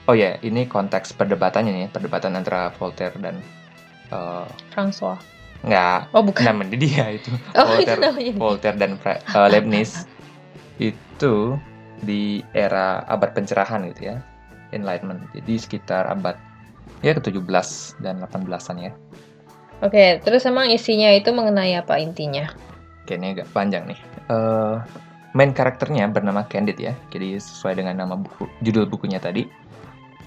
Oh 0.04 0.12
ya, 0.12 0.36
ini 0.44 0.68
konteks 0.68 1.16
perdebatannya 1.16 1.72
nih, 1.72 1.88
perdebatan 1.88 2.36
antara 2.36 2.68
Voltaire 2.76 3.16
dan 3.16 3.40
uh, 4.12 4.44
François. 4.72 5.16
Nggak, 5.64 6.12
Oh, 6.12 6.22
bukan. 6.22 6.44
namanya 6.44 6.76
dia 6.76 7.16
itu. 7.16 7.32
Oh, 7.56 7.80
itu 7.80 7.88
Voltaire, 7.88 8.00
namanya 8.04 8.30
dia. 8.32 8.40
Voltaire 8.40 8.76
dan 8.76 8.90
eh, 9.00 9.48
Leibniz 9.52 10.04
itu 10.76 11.56
di 12.04 12.44
era 12.52 13.02
abad 13.08 13.32
pencerahan 13.32 13.88
gitu 13.90 14.12
ya, 14.12 14.16
Enlightenment. 14.76 15.24
Jadi 15.32 15.54
sekitar 15.56 16.04
abad 16.06 16.36
ya 17.00 17.16
ke-17 17.16 17.48
dan 18.04 18.20
18-an 18.22 18.76
ya. 18.78 18.92
Oke, 19.78 20.18
terus 20.26 20.42
emang 20.42 20.66
isinya 20.74 21.06
itu 21.14 21.30
mengenai 21.30 21.78
apa 21.78 22.02
intinya? 22.02 22.50
Ini 23.06 23.38
agak 23.38 23.48
panjang 23.54 23.86
nih. 23.86 23.98
Eh, 24.26 24.74
main 25.38 25.54
karakternya 25.54 26.10
bernama 26.10 26.42
Candide 26.50 26.92
ya. 26.92 26.94
Jadi 27.14 27.38
sesuai 27.38 27.78
dengan 27.78 27.94
nama 27.94 28.18
buku, 28.18 28.50
judul 28.60 28.90
bukunya 28.90 29.22
tadi. 29.22 29.46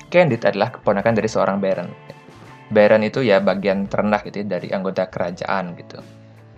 Candide 0.08 0.48
adalah 0.48 0.72
keponakan 0.72 1.14
dari 1.20 1.28
seorang 1.28 1.60
baron. 1.60 1.92
Baron 2.72 3.04
itu 3.04 3.20
ya 3.22 3.44
bagian 3.44 3.92
terendah 3.92 4.24
gitu 4.24 4.42
ya, 4.42 4.56
dari 4.56 4.72
anggota 4.72 5.12
kerajaan 5.12 5.76
gitu. 5.76 6.00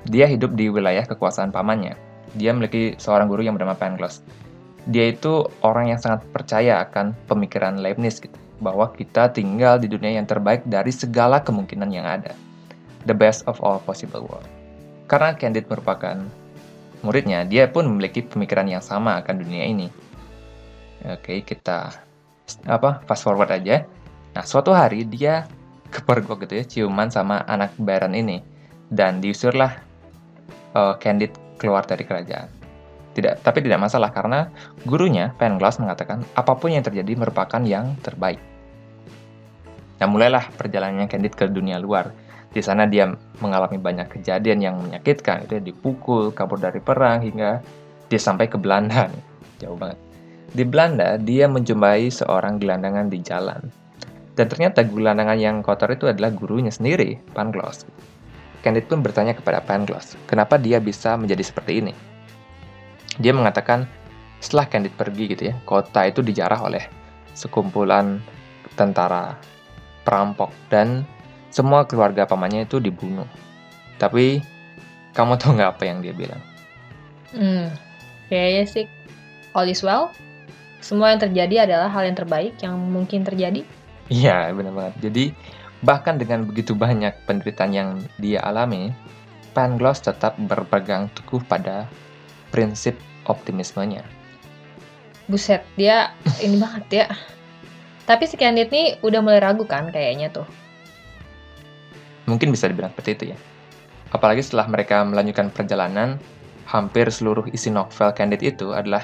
Dia 0.06 0.30
hidup 0.30 0.54
di 0.54 0.70
wilayah 0.70 1.04
kekuasaan 1.10 1.50
pamannya. 1.50 1.98
Dia 2.38 2.54
memiliki 2.54 2.94
seorang 3.02 3.26
guru 3.26 3.42
yang 3.42 3.58
bernama 3.58 3.74
Pangloss. 3.74 4.22
Dia 4.86 5.10
itu 5.10 5.50
orang 5.66 5.96
yang 5.96 6.00
sangat 6.00 6.28
percaya 6.30 6.84
akan 6.86 7.18
pemikiran 7.26 7.82
Leibniz 7.82 8.22
gitu, 8.22 8.36
bahwa 8.62 8.94
kita 8.94 9.34
tinggal 9.34 9.82
di 9.82 9.90
dunia 9.90 10.22
yang 10.22 10.30
terbaik 10.30 10.62
dari 10.70 10.94
segala 10.94 11.42
kemungkinan 11.42 11.90
yang 11.90 12.06
ada. 12.06 12.36
The 13.04 13.16
best 13.16 13.44
of 13.50 13.60
all 13.60 13.84
possible 13.84 14.24
world. 14.24 14.48
Karena 15.12 15.36
Candide 15.36 15.68
merupakan 15.68 16.24
muridnya, 17.04 17.44
dia 17.44 17.68
pun 17.68 17.84
memiliki 17.86 18.24
pemikiran 18.24 18.66
yang 18.66 18.80
sama 18.80 19.20
akan 19.20 19.36
dunia 19.44 19.68
ini. 19.68 19.88
Oke, 21.04 21.44
kita 21.44 21.92
apa 22.64 23.04
fast 23.04 23.28
forward 23.28 23.52
aja. 23.52 23.84
Nah, 24.34 24.44
suatu 24.48 24.72
hari 24.72 25.04
dia 25.04 25.44
kepergok 25.92 26.48
gitu 26.48 26.54
ya, 26.58 26.64
ciuman 26.66 27.12
sama 27.12 27.44
anak 27.46 27.76
Baron 27.78 28.16
ini 28.16 28.40
dan 28.88 29.20
diusirlah 29.20 29.72
eh, 30.74 30.96
Candide 30.98 31.36
keluar 31.60 31.84
dari 31.84 32.08
kerajaan. 32.08 32.50
Tidak, 33.14 33.46
tapi 33.46 33.62
tidak 33.62 33.78
masalah 33.78 34.10
karena 34.10 34.50
gurunya 34.90 35.30
Pangloss 35.38 35.78
mengatakan 35.78 36.26
apa 36.34 36.58
pun 36.58 36.74
yang 36.74 36.82
terjadi 36.82 37.14
merupakan 37.14 37.62
yang 37.62 37.94
terbaik. 38.02 38.42
Nah, 40.02 40.08
mulailah 40.10 40.50
perjalanannya 40.58 41.06
Candide 41.06 41.38
ke 41.38 41.46
dunia 41.46 41.78
luar. 41.78 42.10
Di 42.54 42.62
sana 42.62 42.86
dia 42.86 43.10
mengalami 43.42 43.82
banyak 43.82 44.14
kejadian 44.14 44.62
yang 44.62 44.76
menyakitkan, 44.78 45.50
itu 45.50 45.58
dipukul, 45.58 46.30
kabur 46.30 46.62
dari 46.62 46.78
perang 46.78 47.26
hingga 47.26 47.66
dia 48.08 48.22
sampai 48.22 48.46
ke 48.46 48.62
Belanda. 48.62 49.10
Jauh 49.62 49.74
banget. 49.74 49.98
Di 50.54 50.62
Belanda, 50.62 51.18
dia 51.18 51.50
menjumpai 51.50 52.14
seorang 52.14 52.62
gelandangan 52.62 53.10
di 53.10 53.18
jalan. 53.26 53.58
Dan 54.38 54.46
ternyata 54.46 54.86
gelandangan 54.86 55.38
yang 55.38 55.66
kotor 55.66 55.90
itu 55.98 56.06
adalah 56.06 56.30
gurunya 56.30 56.70
sendiri, 56.70 57.18
Pangloss. 57.34 57.90
Candide 58.62 58.86
pun 58.86 59.02
bertanya 59.02 59.34
kepada 59.34 59.66
Pangloss, 59.66 60.14
kenapa 60.30 60.62
dia 60.62 60.78
bisa 60.78 61.18
menjadi 61.18 61.42
seperti 61.42 61.82
ini. 61.82 61.94
Dia 63.18 63.34
mengatakan, 63.34 63.90
setelah 64.42 64.70
Candide 64.70 64.94
pergi 64.94 65.26
gitu 65.34 65.44
ya, 65.50 65.58
kota 65.66 66.06
itu 66.06 66.22
dijarah 66.22 66.62
oleh 66.62 66.86
sekumpulan 67.34 68.22
tentara 68.78 69.38
perampok 70.06 70.54
dan 70.70 71.06
semua 71.54 71.86
keluarga 71.86 72.26
pamannya 72.26 72.66
itu 72.66 72.82
dibunuh. 72.82 73.30
Tapi 74.02 74.42
kamu 75.14 75.38
tahu 75.38 75.62
nggak 75.62 75.78
apa 75.78 75.84
yang 75.86 76.02
dia 76.02 76.18
bilang? 76.18 76.42
Hmm, 77.30 77.70
kayaknya 78.34 78.64
sih 78.66 78.86
all 79.54 79.70
is 79.70 79.86
well. 79.86 80.10
Semua 80.82 81.14
yang 81.14 81.22
terjadi 81.22 81.70
adalah 81.70 81.94
hal 81.94 82.10
yang 82.10 82.18
terbaik 82.18 82.58
yang 82.60 82.76
mungkin 82.76 83.22
terjadi. 83.22 83.62
Iya, 84.10 84.52
benar 84.52 84.74
banget. 84.74 84.96
Jadi 85.00 85.26
bahkan 85.86 86.18
dengan 86.18 86.44
begitu 86.44 86.74
banyak 86.74 87.14
penderitaan 87.30 87.72
yang 87.72 87.90
dia 88.18 88.42
alami, 88.44 88.92
Pangloss 89.54 90.02
tetap 90.02 90.36
berpegang 90.42 91.08
teguh 91.14 91.40
pada 91.46 91.86
prinsip 92.50 92.98
optimismenya. 93.30 94.02
Buset, 95.30 95.64
dia 95.80 96.12
ini 96.44 96.60
banget 96.60 96.86
ya. 96.92 97.08
Tapi 98.04 98.28
si 98.28 98.36
Candide 98.36 98.74
nih 98.74 98.88
udah 99.00 99.24
mulai 99.24 99.40
ragu 99.40 99.64
kan 99.64 99.88
kayaknya 99.88 100.28
tuh. 100.34 100.44
Mungkin 102.30 102.52
bisa 102.56 102.72
dibilang 102.72 102.92
seperti 102.96 103.12
itu 103.20 103.26
ya. 103.36 103.38
Apalagi 104.14 104.46
setelah 104.46 104.70
mereka 104.70 105.02
melanjutkan 105.04 105.50
perjalanan, 105.50 106.22
hampir 106.70 107.10
seluruh 107.10 107.50
isi 107.52 107.74
novel 107.74 108.14
Candide 108.16 108.46
itu 108.46 108.72
adalah 108.72 109.04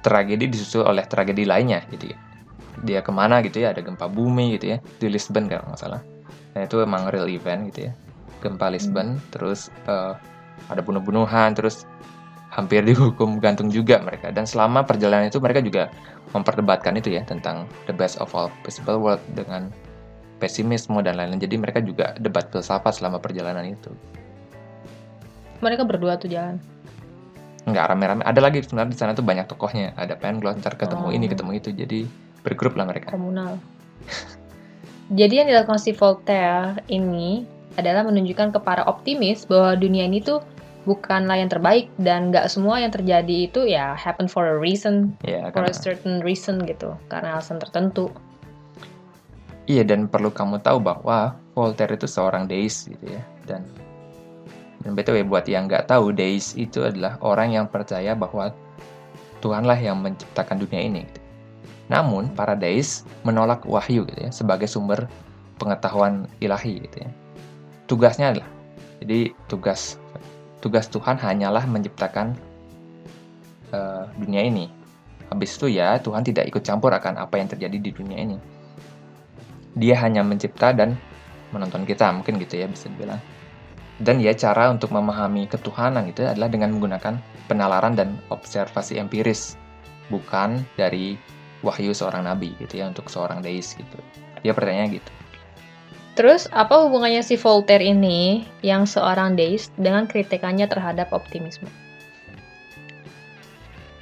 tragedi 0.00 0.48
disusul 0.48 0.86
oleh 0.86 1.04
tragedi 1.04 1.44
lainnya 1.44 1.84
gitu 1.90 2.12
ya. 2.12 2.18
Dia 2.80 3.00
ke 3.04 3.12
mana 3.12 3.44
gitu 3.44 3.60
ya, 3.60 3.76
ada 3.76 3.84
gempa 3.84 4.08
bumi 4.08 4.56
gitu 4.56 4.76
ya, 4.76 4.78
di 5.00 5.08
Lisbon 5.12 5.50
kalau 5.50 5.68
nggak 5.68 5.80
salah. 5.80 6.00
Nah 6.56 6.60
itu 6.64 6.80
emang 6.80 7.08
real 7.12 7.28
event 7.28 7.68
gitu 7.72 7.90
ya. 7.90 7.92
Gempa 8.40 8.72
Lisbon, 8.72 9.20
terus 9.28 9.68
eh, 9.84 10.14
ada 10.68 10.80
bunuh-bunuhan, 10.80 11.52
terus 11.52 11.84
hampir 12.48 12.84
dihukum 12.88 13.40
gantung 13.42 13.68
juga 13.68 14.00
mereka. 14.00 14.32
Dan 14.32 14.48
selama 14.48 14.86
perjalanan 14.86 15.28
itu 15.28 15.42
mereka 15.42 15.60
juga 15.60 15.92
memperdebatkan 16.32 16.96
itu 16.96 17.12
ya, 17.12 17.22
tentang 17.26 17.68
the 17.84 17.92
best 17.92 18.16
of 18.22 18.32
all 18.32 18.48
possible 18.64 18.96
world 18.96 19.20
dengan 19.36 19.68
pesimisme 20.40 20.96
dan 21.04 21.20
lain-lain. 21.20 21.38
Jadi 21.38 21.54
mereka 21.60 21.84
juga 21.84 22.16
debat 22.16 22.48
filsafat 22.48 22.96
selama 22.96 23.20
perjalanan 23.20 23.68
itu. 23.68 23.92
Mereka 25.60 25.84
berdua 25.84 26.16
tuh 26.16 26.32
jalan. 26.32 26.56
Nggak 27.68 27.84
rame-rame. 27.92 28.22
Ada 28.24 28.40
lagi 28.40 28.64
sebenarnya 28.64 28.92
di 28.92 28.98
sana 28.98 29.12
tuh 29.12 29.20
banyak 29.22 29.44
tokohnya. 29.44 29.92
Ada 30.00 30.16
Pangloss, 30.16 30.56
ntar 30.58 30.80
ketemu 30.80 31.06
Oh. 31.06 31.14
ini, 31.14 31.28
ketemu 31.28 31.50
itu. 31.60 31.68
Jadi 31.70 32.08
bergrup 32.40 32.72
lah 32.80 32.88
mereka. 32.88 33.12
komunal. 33.12 33.60
Jadi 35.20 35.44
yang 35.44 35.48
dilakukan 35.50 35.76
si 35.76 35.92
Voltaire 35.92 36.80
ini 36.88 37.44
adalah 37.76 38.06
menunjukkan 38.06 38.56
ke 38.56 38.58
para 38.62 38.86
optimis 38.86 39.44
bahwa 39.44 39.74
dunia 39.76 40.06
ini 40.06 40.22
tuh 40.22 40.40
bukanlah 40.88 41.36
yang 41.36 41.50
terbaik 41.52 41.92
dan 42.00 42.32
nggak 42.32 42.48
semua 42.48 42.80
yang 42.80 42.88
terjadi 42.88 43.52
itu 43.52 43.68
ya 43.68 43.92
happen 43.92 44.24
for 44.24 44.46
a 44.48 44.56
reason, 44.56 45.12
Ya, 45.20 45.52
for 45.52 45.60
karena, 45.66 45.70
a 45.70 45.76
certain 45.76 46.14
reason 46.24 46.62
gitu, 46.64 46.96
karena 47.12 47.36
alasan 47.36 47.60
tertentu. 47.60 48.08
Iya 49.70 49.82
dan 49.86 50.10
perlu 50.10 50.34
kamu 50.34 50.58
tahu 50.66 50.82
bahwa 50.82 51.38
Voltaire 51.54 51.94
itu 51.94 52.10
seorang 52.10 52.50
deis 52.50 52.90
gitu 52.90 53.06
ya. 53.06 53.22
Dan 53.46 53.62
dan 54.80 54.96
btw 54.96 55.22
buat 55.28 55.44
yang 55.44 55.68
nggak 55.68 55.92
tahu, 55.92 56.10
deis 56.10 56.56
itu 56.56 56.80
adalah 56.82 57.20
orang 57.20 57.52
yang 57.52 57.66
percaya 57.68 58.16
bahwa 58.16 58.50
Tuhanlah 59.40 59.76
yang 59.80 60.00
menciptakan 60.00 60.60
dunia 60.60 60.84
ini. 60.84 61.00
Gitu. 61.08 61.20
Namun 61.88 62.32
para 62.32 62.52
deis 62.52 63.08
menolak 63.24 63.64
wahyu 63.64 64.04
gitu 64.08 64.28
ya 64.28 64.30
sebagai 64.32 64.68
sumber 64.68 65.08
pengetahuan 65.56 66.28
ilahi 66.40 66.84
gitu 66.84 67.04
ya. 67.04 67.10
Tugasnya 67.88 68.26
adalah 68.36 68.50
jadi 69.00 69.32
tugas 69.48 69.96
tugas 70.60 70.86
Tuhan 70.92 71.16
hanyalah 71.16 71.64
menciptakan 71.64 72.36
eh, 73.72 74.04
dunia 74.20 74.44
ini. 74.44 74.68
Habis 75.32 75.56
itu 75.56 75.76
ya 75.76 75.96
Tuhan 75.98 76.20
tidak 76.24 76.52
ikut 76.52 76.62
campur 76.62 76.92
akan 76.92 77.16
apa 77.20 77.40
yang 77.40 77.48
terjadi 77.48 77.76
di 77.80 77.90
dunia 77.90 78.18
ini. 78.22 78.36
Dia 79.78 79.98
hanya 80.02 80.26
mencipta 80.26 80.74
dan 80.74 80.98
menonton 81.54 81.86
kita, 81.86 82.10
mungkin 82.10 82.38
gitu 82.38 82.58
ya 82.58 82.66
bisa 82.66 82.90
dibilang. 82.90 83.20
Dan 84.00 84.16
ya 84.18 84.32
cara 84.32 84.72
untuk 84.72 84.96
memahami 84.96 85.44
ketuhanan 85.44 86.08
itu 86.08 86.24
adalah 86.24 86.48
dengan 86.48 86.72
menggunakan 86.72 87.20
penalaran 87.46 87.92
dan 87.92 88.16
observasi 88.32 88.96
empiris, 88.96 89.60
bukan 90.08 90.64
dari 90.80 91.20
wahyu 91.60 91.92
seorang 91.92 92.24
nabi 92.24 92.56
gitu 92.56 92.80
ya 92.80 92.88
untuk 92.88 93.12
seorang 93.12 93.44
deis 93.44 93.76
gitu. 93.76 93.98
Dia 94.40 94.56
pertanyaannya 94.56 94.96
gitu. 94.96 95.10
Terus 96.18 96.50
apa 96.50 96.80
hubungannya 96.84 97.22
si 97.22 97.38
Voltaire 97.38 97.84
ini 97.84 98.44
yang 98.64 98.84
seorang 98.84 99.38
deis 99.38 99.70
dengan 99.78 100.08
kritikannya 100.08 100.66
terhadap 100.66 101.12
optimisme? 101.14 101.68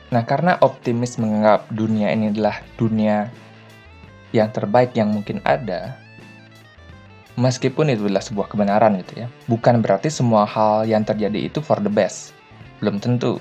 Nah, 0.09 0.25
karena 0.25 0.57
optimis 0.65 1.21
menganggap 1.21 1.69
dunia 1.69 2.09
ini 2.09 2.33
adalah 2.33 2.65
dunia 2.81 3.29
yang 4.35 4.53
terbaik 4.53 4.93
yang 4.93 5.09
mungkin 5.09 5.41
ada, 5.45 5.97
meskipun 7.39 7.95
itu 7.95 8.11
adalah 8.11 8.25
sebuah 8.25 8.51
kebenaran 8.51 8.99
gitu 9.01 9.25
ya, 9.25 9.27
bukan 9.47 9.81
berarti 9.81 10.11
semua 10.11 10.45
hal 10.45 10.85
yang 10.85 11.07
terjadi 11.07 11.49
itu 11.49 11.63
for 11.63 11.79
the 11.79 11.89
best. 11.89 12.35
Belum 12.83 12.99
tentu. 12.99 13.39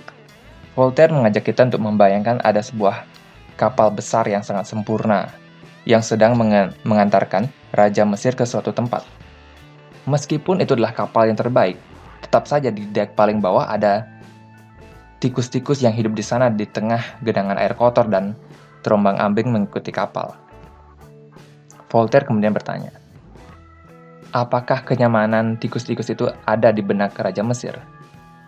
Voltaire 0.78 1.10
mengajak 1.10 1.50
kita 1.50 1.66
untuk 1.66 1.82
membayangkan 1.82 2.38
ada 2.46 2.62
sebuah 2.62 3.04
kapal 3.58 3.90
besar 3.90 4.30
yang 4.30 4.46
sangat 4.46 4.70
sempurna, 4.70 5.34
yang 5.90 6.06
sedang 6.06 6.38
menga- 6.38 6.78
mengantarkan 6.86 7.50
Raja 7.74 8.06
Mesir 8.06 8.38
ke 8.38 8.46
suatu 8.46 8.70
tempat. 8.70 9.02
Meskipun 10.06 10.62
itu 10.62 10.78
adalah 10.78 10.94
kapal 10.94 11.28
yang 11.28 11.36
terbaik, 11.36 11.76
tetap 12.24 12.48
saja 12.48 12.70
di 12.70 12.86
dek 12.86 13.18
paling 13.18 13.42
bawah 13.42 13.68
ada 13.68 14.08
tikus-tikus 15.18 15.82
yang 15.82 15.92
hidup 15.92 16.14
di 16.14 16.22
sana 16.22 16.54
di 16.54 16.70
tengah 16.70 17.20
genangan 17.26 17.58
air 17.58 17.74
kotor 17.74 18.06
dan 18.06 18.38
terombang-ambing 18.86 19.50
mengikuti 19.50 19.90
kapal. 19.90 20.38
Voltaire 21.88 22.28
kemudian 22.28 22.52
bertanya, 22.52 22.92
apakah 24.36 24.84
kenyamanan 24.84 25.56
tikus-tikus 25.56 26.12
itu 26.12 26.28
ada 26.44 26.76
di 26.76 26.84
benak 26.84 27.16
Raja 27.16 27.40
Mesir? 27.44 27.76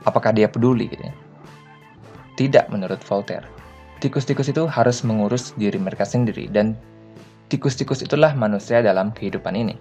Apakah 0.03 0.35
dia 0.35 0.51
peduli? 0.51 0.91
Gitu 0.91 1.03
ya? 1.03 1.15
Tidak 2.35 2.65
menurut 2.71 2.99
Voltaire. 3.07 3.47
Tikus-tikus 3.99 4.47
itu 4.51 4.63
harus 4.67 5.03
mengurus 5.03 5.51
diri 5.59 5.75
mereka 5.75 6.07
sendiri 6.07 6.47
dan 6.47 6.75
tikus-tikus 7.51 7.99
itulah 7.99 8.31
manusia 8.31 8.79
dalam 8.79 9.11
kehidupan 9.11 9.55
ini. 9.55 9.75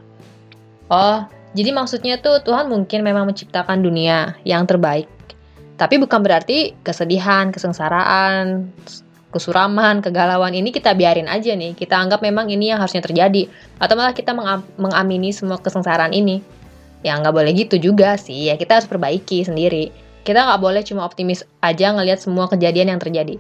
Oh, 0.91 1.23
Jadi 1.57 1.73
maksudnya 1.73 2.21
tuh 2.21 2.45
Tuhan 2.45 2.69
mungkin 2.69 3.01
memang 3.01 3.25
menciptakan 3.25 3.81
dunia 3.81 4.37
yang 4.45 4.69
terbaik. 4.69 5.09
Tapi 5.81 5.97
bukan 5.97 6.21
berarti 6.21 6.77
kesedihan, 6.85 7.49
kesengsaraan, 7.49 8.69
kesuraman, 9.29 10.01
kegalauan 10.01 10.57
ini 10.57 10.73
kita 10.73 10.97
biarin 10.97 11.29
aja 11.29 11.53
nih. 11.53 11.77
Kita 11.77 11.97
anggap 11.99 12.25
memang 12.25 12.49
ini 12.49 12.73
yang 12.73 12.81
harusnya 12.81 13.05
terjadi. 13.05 13.49
Atau 13.81 13.95
malah 13.95 14.17
kita 14.17 14.33
mengamini 14.81 15.33
semua 15.33 15.61
kesengsaraan 15.61 16.17
ini. 16.17 16.41
Ya 17.07 17.15
nggak 17.17 17.35
boleh 17.35 17.53
gitu 17.55 17.79
juga 17.79 18.17
sih. 18.19 18.51
Ya 18.51 18.57
kita 18.57 18.81
harus 18.81 18.89
perbaiki 18.89 19.45
sendiri. 19.45 19.95
Kita 20.27 20.45
nggak 20.45 20.61
boleh 20.61 20.83
cuma 20.85 21.05
optimis 21.07 21.47
aja 21.65 21.95
ngelihat 21.95 22.21
semua 22.21 22.49
kejadian 22.51 22.97
yang 22.97 23.01
terjadi. 23.01 23.39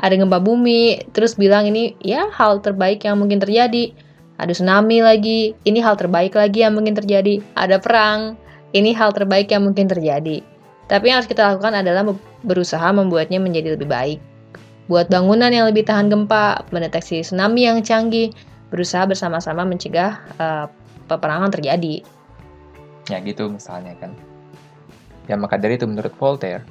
Ada 0.00 0.16
gempa 0.16 0.40
bumi, 0.40 1.12
terus 1.12 1.36
bilang 1.36 1.68
ini 1.68 1.92
ya 2.00 2.30
hal 2.32 2.64
terbaik 2.64 3.04
yang 3.04 3.20
mungkin 3.20 3.36
terjadi 3.36 3.92
ada 4.40 4.56
tsunami 4.56 5.04
lagi, 5.04 5.52
ini 5.68 5.84
hal 5.84 6.00
terbaik 6.00 6.32
lagi 6.32 6.64
yang 6.64 6.72
mungkin 6.72 6.96
terjadi, 6.96 7.44
ada 7.52 7.76
perang, 7.76 8.40
ini 8.72 8.96
hal 8.96 9.12
terbaik 9.12 9.52
yang 9.52 9.68
mungkin 9.68 9.84
terjadi. 9.84 10.40
Tapi 10.88 11.04
yang 11.12 11.20
harus 11.20 11.28
kita 11.28 11.44
lakukan 11.44 11.76
adalah 11.76 12.08
berusaha 12.40 12.88
membuatnya 12.88 13.36
menjadi 13.36 13.76
lebih 13.76 13.92
baik. 13.92 14.29
Buat 14.90 15.06
bangunan 15.06 15.54
yang 15.54 15.70
lebih 15.70 15.86
tahan 15.86 16.10
gempa, 16.10 16.66
mendeteksi 16.74 17.22
tsunami 17.22 17.62
yang 17.62 17.78
canggih, 17.78 18.34
berusaha 18.74 19.06
bersama-sama 19.06 19.62
mencegah 19.62 20.18
uh, 20.42 20.66
peperangan 21.06 21.54
terjadi. 21.54 22.02
Ya 23.06 23.22
gitu 23.22 23.46
misalnya 23.46 23.94
kan. 24.02 24.18
Ya 25.30 25.38
maka 25.38 25.62
dari 25.62 25.78
itu 25.78 25.86
menurut 25.86 26.10
Voltaire, 26.18 26.66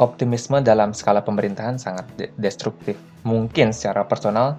optimisme 0.00 0.64
dalam 0.64 0.96
skala 0.96 1.20
pemerintahan 1.20 1.76
sangat 1.76 2.08
de 2.16 2.32
destruktif. 2.40 2.96
Mungkin 3.28 3.76
secara 3.76 4.08
personal 4.08 4.56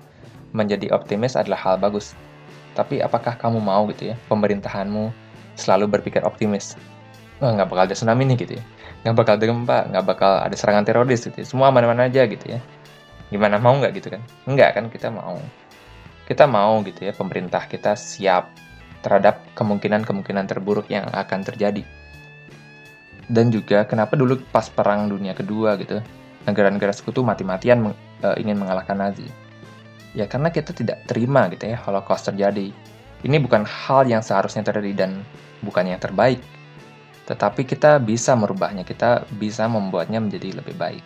menjadi 0.54 0.94
optimis 0.94 1.34
adalah 1.34 1.58
hal 1.58 1.82
bagus, 1.82 2.14
tapi 2.78 3.02
apakah 3.02 3.34
kamu 3.34 3.66
mau 3.66 3.90
gitu 3.90 4.14
ya, 4.14 4.16
pemerintahanmu 4.30 5.10
selalu 5.58 5.90
berpikir 5.90 6.22
optimis? 6.22 6.78
Wah, 7.42 7.50
nggak 7.50 7.68
bakal 7.68 7.84
ada 7.90 7.96
tsunami 7.98 8.30
nih 8.30 8.38
gitu 8.46 8.54
ya. 8.62 8.64
Nggak 9.04 9.16
bakal 9.18 9.34
ada 9.42 9.46
gempa, 9.46 9.78
nggak 9.90 10.06
bakal 10.06 10.32
ada 10.40 10.56
serangan 10.56 10.86
teroris 10.86 11.26
gitu 11.26 11.38
ya. 11.42 11.46
Semua 11.46 11.74
aman-aman 11.74 12.08
aja 12.08 12.24
gitu 12.30 12.46
ya. 12.46 12.60
Gimana 13.30 13.58
mau 13.58 13.78
nggak 13.78 13.94
gitu 13.98 14.14
kan? 14.14 14.22
Nggak 14.46 14.70
kan, 14.78 14.86
kita 14.90 15.10
mau. 15.10 15.42
Kita 16.26 16.46
mau 16.50 16.82
gitu 16.82 17.06
ya, 17.06 17.14
pemerintah 17.14 17.70
kita 17.70 17.94
siap 17.94 18.50
terhadap 19.06 19.46
kemungkinan-kemungkinan 19.54 20.50
terburuk 20.50 20.90
yang 20.90 21.06
akan 21.14 21.46
terjadi. 21.46 21.86
Dan 23.30 23.54
juga 23.54 23.86
kenapa 23.86 24.18
dulu 24.18 24.42
pas 24.50 24.66
perang 24.70 25.10
dunia 25.10 25.38
kedua 25.38 25.78
gitu, 25.78 26.02
negara-negara 26.46 26.94
sekutu 26.94 27.26
mati-matian 27.26 27.90
meng, 27.90 27.94
e, 28.22 28.28
ingin 28.42 28.58
mengalahkan 28.58 28.98
Nazi 28.98 29.26
Ya 30.16 30.32
karena 30.32 30.48
kita 30.48 30.72
tidak 30.72 31.04
terima 31.12 31.52
gitu 31.52 31.68
ya 31.68 31.78
Holocaust 31.84 32.32
terjadi. 32.32 32.72
Ini 33.26 33.38
bukan 33.44 33.68
hal 33.68 34.08
yang 34.08 34.24
seharusnya 34.24 34.64
terjadi 34.64 35.06
dan 35.06 35.12
bukan 35.60 35.92
yang 35.92 36.00
terbaik. 36.00 36.40
Tetapi 37.28 37.68
kita 37.68 38.00
bisa 38.00 38.32
merubahnya, 38.38 38.88
kita 38.88 39.28
bisa 39.36 39.68
membuatnya 39.68 40.24
menjadi 40.24 40.56
lebih 40.62 40.78
baik. 40.80 41.04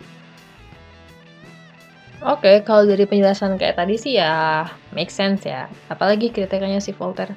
Oke, 2.20 2.60
kalau 2.68 2.84
dari 2.84 3.08
penjelasan 3.08 3.56
kayak 3.56 3.80
tadi 3.80 3.96
sih 3.96 4.20
ya 4.20 4.68
make 4.92 5.08
sense 5.08 5.48
ya. 5.48 5.72
Apalagi 5.88 6.28
kriteриanya 6.28 6.76
si 6.76 6.92
Voltaire. 6.92 7.32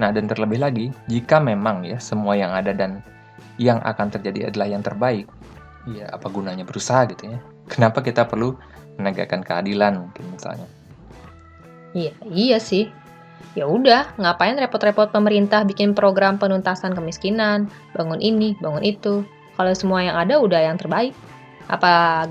Nah, 0.00 0.08
dan 0.08 0.24
terlebih 0.24 0.56
lagi, 0.56 0.88
jika 1.04 1.36
memang 1.36 1.84
ya 1.84 2.00
semua 2.00 2.32
yang 2.32 2.48
ada 2.48 2.72
dan 2.72 3.04
yang 3.60 3.76
akan 3.84 4.08
terjadi 4.08 4.48
adalah 4.48 4.66
yang 4.72 4.80
terbaik, 4.80 5.28
ya 5.84 6.08
apa 6.08 6.32
gunanya 6.32 6.64
berusaha 6.64 7.04
gitu 7.12 7.28
ya? 7.28 7.38
Kenapa 7.68 8.00
kita 8.00 8.24
perlu 8.24 8.56
menegakkan 8.96 9.44
keadilan 9.44 10.08
mungkin 10.08 10.24
misalnya. 10.32 10.68
Iya, 11.92 12.12
iya 12.32 12.58
sih. 12.60 12.88
Ya 13.52 13.68
udah, 13.68 14.16
ngapain 14.16 14.56
repot-repot 14.56 15.12
pemerintah 15.12 15.60
bikin 15.68 15.92
program 15.92 16.40
penuntasan 16.40 16.96
kemiskinan, 16.96 17.68
bangun 17.92 18.16
ini, 18.16 18.56
bangun 18.64 18.80
itu. 18.80 19.28
Kalau 19.60 19.72
semua 19.76 20.00
yang 20.00 20.16
ada 20.16 20.40
udah 20.40 20.72
yang 20.72 20.80
terbaik. 20.80 21.12
Apa 21.68 22.26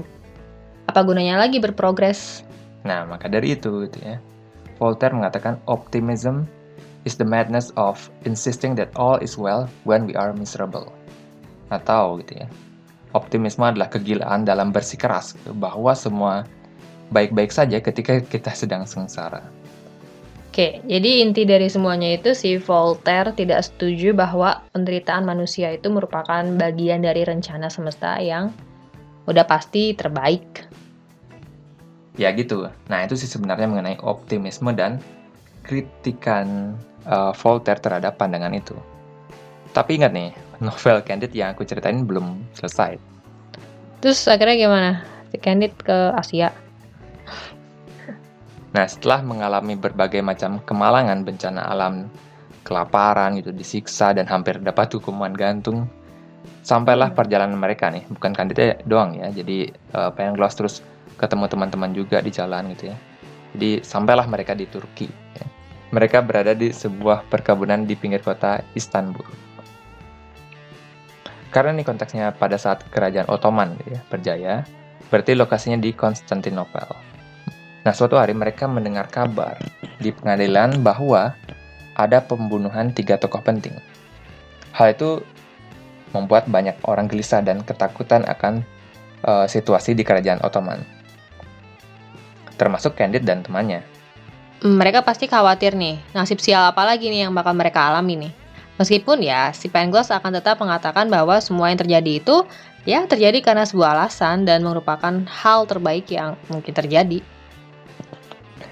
apa 0.91 1.07
gunanya 1.07 1.39
lagi 1.39 1.63
berprogres? 1.63 2.43
Nah, 2.83 3.07
maka 3.07 3.31
dari 3.31 3.55
itu 3.55 3.87
gitu 3.87 3.97
ya. 4.03 4.19
Voltaire 4.75 5.15
mengatakan 5.15 5.55
optimism 5.71 6.43
is 7.07 7.15
the 7.15 7.23
madness 7.23 7.71
of 7.79 8.11
insisting 8.27 8.75
that 8.75 8.91
all 8.99 9.15
is 9.23 9.39
well 9.39 9.71
when 9.87 10.03
we 10.03 10.13
are 10.19 10.35
miserable. 10.35 10.91
Atau 11.71 12.19
gitu 12.19 12.43
ya, 12.43 12.47
optimisme 13.15 13.63
adalah 13.63 13.87
kegilaan 13.87 14.43
dalam 14.43 14.75
bersikeras 14.75 15.39
bahwa 15.55 15.95
semua 15.95 16.43
baik-baik 17.15 17.55
saja 17.55 17.79
ketika 17.79 18.19
kita 18.19 18.51
sedang 18.51 18.83
sengsara. 18.83 19.43
Oke, 20.51 20.83
jadi 20.83 21.23
inti 21.23 21.47
dari 21.47 21.71
semuanya 21.71 22.11
itu 22.11 22.35
si 22.35 22.59
Voltaire 22.59 23.31
tidak 23.31 23.63
setuju 23.63 24.11
bahwa 24.11 24.59
penderitaan 24.75 25.23
manusia 25.23 25.71
itu 25.71 25.87
merupakan 25.87 26.43
bagian 26.59 27.07
dari 27.07 27.23
rencana 27.23 27.71
semesta 27.71 28.19
yang 28.19 28.51
udah 29.31 29.47
pasti 29.47 29.95
terbaik. 29.95 30.67
Ya 32.19 32.31
gitu. 32.35 32.67
Nah 32.91 32.99
itu 33.07 33.15
sih 33.15 33.29
sebenarnya 33.29 33.71
mengenai 33.71 33.97
optimisme 34.03 34.71
dan 34.75 34.99
kritikan 35.63 36.75
uh, 37.07 37.31
Voltaire 37.31 37.79
terhadap 37.79 38.19
pandangan 38.19 38.51
itu. 38.51 38.75
Tapi 39.71 40.03
ingat 40.03 40.11
nih, 40.11 40.35
novel 40.59 40.99
Candid 41.07 41.31
yang 41.31 41.55
aku 41.55 41.63
ceritain 41.63 42.03
belum 42.03 42.43
selesai. 42.51 42.99
Terus 44.03 44.19
akhirnya 44.27 44.57
gimana? 44.67 44.91
Si 45.31 45.37
Candid 45.39 45.71
ke 45.79 46.11
Asia. 46.11 46.51
Nah, 48.71 48.87
setelah 48.87 49.23
mengalami 49.23 49.75
berbagai 49.75 50.19
macam 50.23 50.59
kemalangan 50.63 51.23
bencana 51.23 51.67
alam, 51.71 52.07
kelaparan 52.67 53.39
gitu, 53.39 53.51
disiksa 53.51 54.11
dan 54.15 54.27
hampir 54.27 54.59
dapat 54.59 54.91
hukuman 54.95 55.31
gantung, 55.31 55.87
sampailah 56.63 57.11
perjalanan 57.11 57.59
mereka 57.59 57.91
nih, 57.91 58.03
bukan 58.11 58.31
Candidnya 58.35 58.79
doang 58.87 59.15
ya. 59.15 59.27
Jadi 59.31 59.71
uh, 59.95 60.11
pengen 60.11 60.35
Gloss 60.35 60.55
terus 60.55 60.79
ketemu 61.21 61.45
teman-teman 61.45 61.93
juga 61.93 62.17
di 62.19 62.33
jalan 62.33 62.73
gitu 62.73 62.89
ya. 62.89 62.97
Jadi 63.53 63.85
sampailah 63.85 64.25
mereka 64.25 64.57
di 64.57 64.65
Turki. 64.65 65.07
Ya. 65.37 65.45
Mereka 65.91 66.23
berada 66.23 66.55
di 66.57 66.73
sebuah 66.73 67.29
perkebunan 67.29 67.85
di 67.85 67.93
pinggir 67.93 68.23
kota 68.23 68.63
Istanbul. 68.73 69.27
Karena 71.51 71.75
ini 71.75 71.83
konteksnya 71.83 72.31
pada 72.31 72.55
saat 72.55 72.87
kerajaan 72.87 73.27
Ottoman 73.27 73.75
gitu 73.83 73.99
ya, 73.99 74.01
berjaya, 74.07 74.53
berarti 75.11 75.35
lokasinya 75.35 75.83
di 75.83 75.91
Konstantinopel. 75.91 76.87
Nah, 77.83 77.91
suatu 77.91 78.15
hari 78.15 78.31
mereka 78.31 78.71
mendengar 78.71 79.11
kabar 79.11 79.59
di 79.99 80.15
pengadilan 80.15 80.79
bahwa 80.79 81.35
ada 81.99 82.23
pembunuhan 82.23 82.95
tiga 82.95 83.19
tokoh 83.19 83.43
penting. 83.43 83.75
Hal 84.71 84.95
itu 84.95 85.19
membuat 86.15 86.47
banyak 86.47 86.79
orang 86.87 87.11
gelisah 87.11 87.43
dan 87.43 87.59
ketakutan 87.67 88.23
akan 88.23 88.63
uh, 89.27 89.43
situasi 89.43 89.91
di 89.91 90.07
kerajaan 90.07 90.39
Ottoman. 90.39 91.00
Termasuk 92.59 92.95
Candid 92.95 93.23
dan 93.27 93.43
temannya. 93.43 93.83
Mereka 94.61 95.01
pasti 95.01 95.25
khawatir 95.25 95.73
nih, 95.73 95.97
nasib 96.13 96.37
sial 96.37 96.61
apa 96.69 96.85
lagi 96.85 97.09
nih 97.09 97.25
yang 97.25 97.33
bakal 97.33 97.57
mereka 97.57 97.89
alami 97.89 98.29
nih. 98.29 98.33
Meskipun 98.77 99.21
ya, 99.21 99.49
si 99.53 99.69
Pangloss 99.69 100.13
akan 100.13 100.37
tetap 100.37 100.61
mengatakan 100.61 101.09
bahwa 101.09 101.37
semua 101.41 101.73
yang 101.73 101.81
terjadi 101.81 102.21
itu 102.21 102.45
ya 102.85 103.05
terjadi 103.05 103.41
karena 103.41 103.65
sebuah 103.65 103.93
alasan 103.93 104.45
dan 104.45 104.65
merupakan 104.65 105.21
hal 105.25 105.65
terbaik 105.69 106.09
yang 106.09 106.37
mungkin 106.49 106.73
terjadi. 106.73 107.21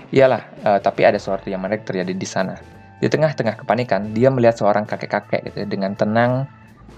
Iyalah, 0.09 0.41
uh, 0.65 0.79
tapi 0.81 1.05
ada 1.05 1.21
sesuatu 1.21 1.49
yang 1.53 1.61
menarik 1.61 1.85
terjadi 1.85 2.13
di 2.13 2.25
sana. 2.25 2.57
Di 2.97 3.05
tengah-tengah 3.05 3.61
kepanikan, 3.61 4.09
dia 4.11 4.33
melihat 4.33 4.57
seorang 4.57 4.89
kakek-kakek 4.89 5.45
gitu, 5.53 5.57
ya, 5.61 5.67
dengan 5.69 5.93
tenang, 5.93 6.49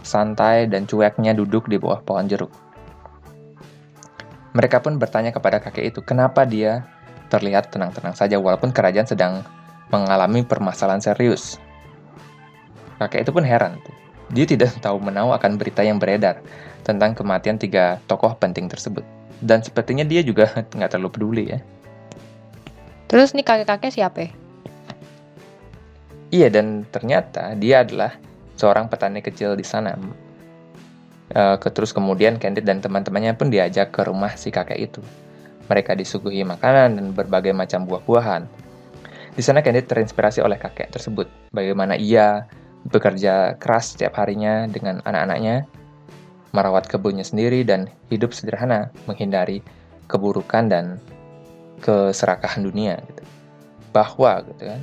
santai, 0.01 0.71
dan 0.71 0.87
cueknya 0.87 1.35
duduk 1.35 1.67
di 1.67 1.75
bawah 1.75 1.99
pohon 2.01 2.31
jeruk. 2.31 2.51
Mereka 4.51 4.83
pun 4.83 4.99
bertanya 4.99 5.31
kepada 5.31 5.63
kakek 5.63 5.95
itu, 5.95 5.99
kenapa 6.03 6.43
dia 6.43 6.83
terlihat 7.31 7.71
tenang-tenang 7.71 8.11
saja 8.11 8.35
walaupun 8.35 8.75
kerajaan 8.75 9.07
sedang 9.07 9.33
mengalami 9.87 10.43
permasalahan 10.43 10.99
serius. 10.99 11.55
Kakek 12.99 13.23
itu 13.23 13.31
pun 13.31 13.47
heran. 13.47 13.79
Dia 14.31 14.43
tidak 14.47 14.75
tahu 14.83 14.99
menahu 14.99 15.31
akan 15.31 15.55
berita 15.55 15.83
yang 15.83 15.99
beredar 15.99 16.43
tentang 16.83 17.15
kematian 17.15 17.55
tiga 17.55 17.99
tokoh 18.07 18.35
penting 18.35 18.67
tersebut. 18.67 19.03
Dan 19.39 19.63
sepertinya 19.63 20.03
dia 20.03 20.19
juga 20.23 20.51
nggak 20.75 20.91
terlalu 20.91 21.09
peduli 21.11 21.43
ya. 21.55 21.59
Terus 23.07 23.35
nih 23.35 23.43
kakek-kakek 23.43 23.91
siapa? 23.91 24.31
Iya, 26.31 26.47
dan 26.47 26.87
ternyata 26.87 27.59
dia 27.59 27.83
adalah 27.83 28.15
seorang 28.55 28.87
petani 28.87 29.19
kecil 29.19 29.59
di 29.59 29.67
sana. 29.67 29.99
Uh, 31.31 31.55
terus 31.71 31.95
kemudian 31.95 32.35
Candid 32.35 32.67
dan 32.67 32.83
teman-temannya 32.83 33.31
pun 33.39 33.47
diajak 33.47 33.95
ke 33.95 34.03
rumah 34.03 34.35
si 34.35 34.51
kakek 34.51 34.79
itu. 34.91 35.01
Mereka 35.71 35.95
disuguhi 35.95 36.43
makanan 36.43 36.99
dan 36.99 37.05
berbagai 37.15 37.55
macam 37.55 37.87
buah-buahan. 37.87 38.43
Di 39.31 39.39
sana 39.39 39.63
Candid 39.63 39.87
terinspirasi 39.87 40.43
oleh 40.43 40.59
kakek 40.59 40.91
tersebut, 40.91 41.31
bagaimana 41.55 41.95
ia 41.95 42.51
bekerja 42.83 43.55
keras 43.55 43.95
setiap 43.95 44.19
harinya 44.19 44.67
dengan 44.67 44.99
anak-anaknya, 45.07 45.63
merawat 46.51 46.91
kebunnya 46.91 47.23
sendiri 47.23 47.63
dan 47.63 47.87
hidup 48.11 48.35
sederhana, 48.35 48.91
menghindari 49.07 49.63
keburukan 50.11 50.67
dan 50.67 50.99
keserakahan 51.79 52.67
dunia 52.67 52.99
gitu. 53.07 53.23
Bahwa 53.95 54.43
gitu 54.43 54.67
kan, 54.67 54.81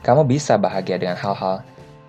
kamu 0.00 0.24
bisa 0.24 0.56
bahagia 0.56 0.96
dengan 0.96 1.20
hal-hal 1.20 1.60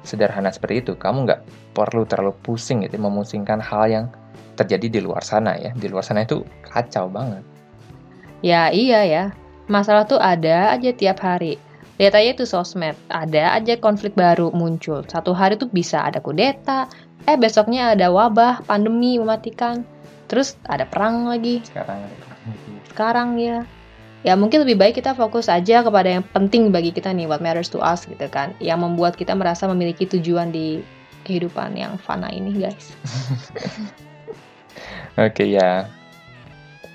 sederhana 0.03 0.51
seperti 0.51 0.83
itu. 0.83 0.93
Kamu 0.95 1.25
nggak 1.25 1.41
perlu 1.73 2.03
terlalu 2.05 2.35
pusing 2.43 2.83
gitu, 2.85 2.99
memusingkan 2.99 3.59
hal 3.59 3.89
yang 3.89 4.05
terjadi 4.59 4.87
di 4.87 4.99
luar 5.01 5.23
sana 5.25 5.57
ya. 5.57 5.73
Di 5.73 5.89
luar 5.89 6.05
sana 6.05 6.23
itu 6.27 6.45
kacau 6.67 7.09
banget. 7.09 7.41
Ya 8.43 8.69
iya 8.69 9.07
ya, 9.07 9.23
masalah 9.71 10.03
tuh 10.03 10.19
ada 10.19 10.75
aja 10.75 10.91
tiap 10.91 11.23
hari. 11.23 11.55
Lihat 12.01 12.13
aja 12.17 12.31
tuh 12.43 12.49
sosmed, 12.49 12.97
ada 13.07 13.55
aja 13.55 13.79
konflik 13.79 14.17
baru 14.17 14.51
muncul. 14.51 15.05
Satu 15.07 15.31
hari 15.31 15.55
tuh 15.55 15.69
bisa 15.71 16.03
ada 16.03 16.19
kudeta, 16.19 16.89
eh 17.29 17.37
besoknya 17.39 17.95
ada 17.95 18.11
wabah, 18.11 18.65
pandemi 18.67 19.15
mematikan. 19.15 19.85
Terus 20.27 20.57
ada 20.65 20.83
perang 20.89 21.29
lagi. 21.29 21.61
Sekarang 21.63 21.99
Sekarang 22.89 23.29
ya. 23.37 23.63
Ya 24.23 24.39
mungkin 24.39 24.63
lebih 24.63 24.79
baik 24.79 25.03
kita 25.03 25.11
fokus 25.19 25.51
aja 25.51 25.83
kepada 25.83 26.07
yang 26.07 26.23
penting 26.23 26.71
bagi 26.71 26.95
kita 26.95 27.11
nih, 27.11 27.27
what 27.27 27.43
matters 27.43 27.67
to 27.67 27.83
us 27.83 28.07
gitu 28.07 28.23
kan. 28.31 28.55
Yang 28.63 28.79
membuat 28.87 29.19
kita 29.19 29.35
merasa 29.35 29.67
memiliki 29.67 30.07
tujuan 30.07 30.47
di 30.47 30.79
kehidupan 31.27 31.75
yang 31.75 31.99
fana 31.99 32.31
ini 32.31 32.55
guys. 32.55 32.95
Oke 35.27 35.45
ya, 35.45 35.91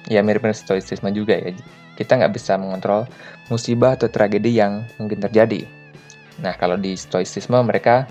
ya 0.09 0.21
mirip-mirip 0.25 0.57
stoicisme 0.57 1.13
juga 1.13 1.37
ya. 1.37 1.53
Kita 2.01 2.17
nggak 2.17 2.33
bisa 2.33 2.57
mengontrol 2.57 3.05
musibah 3.53 4.01
atau 4.01 4.09
tragedi 4.09 4.57
yang 4.57 4.89
mungkin 4.97 5.21
terjadi. 5.21 5.69
Nah 6.41 6.57
kalau 6.57 6.81
di 6.81 6.97
stoicisme 6.97 7.61
mereka 7.61 8.09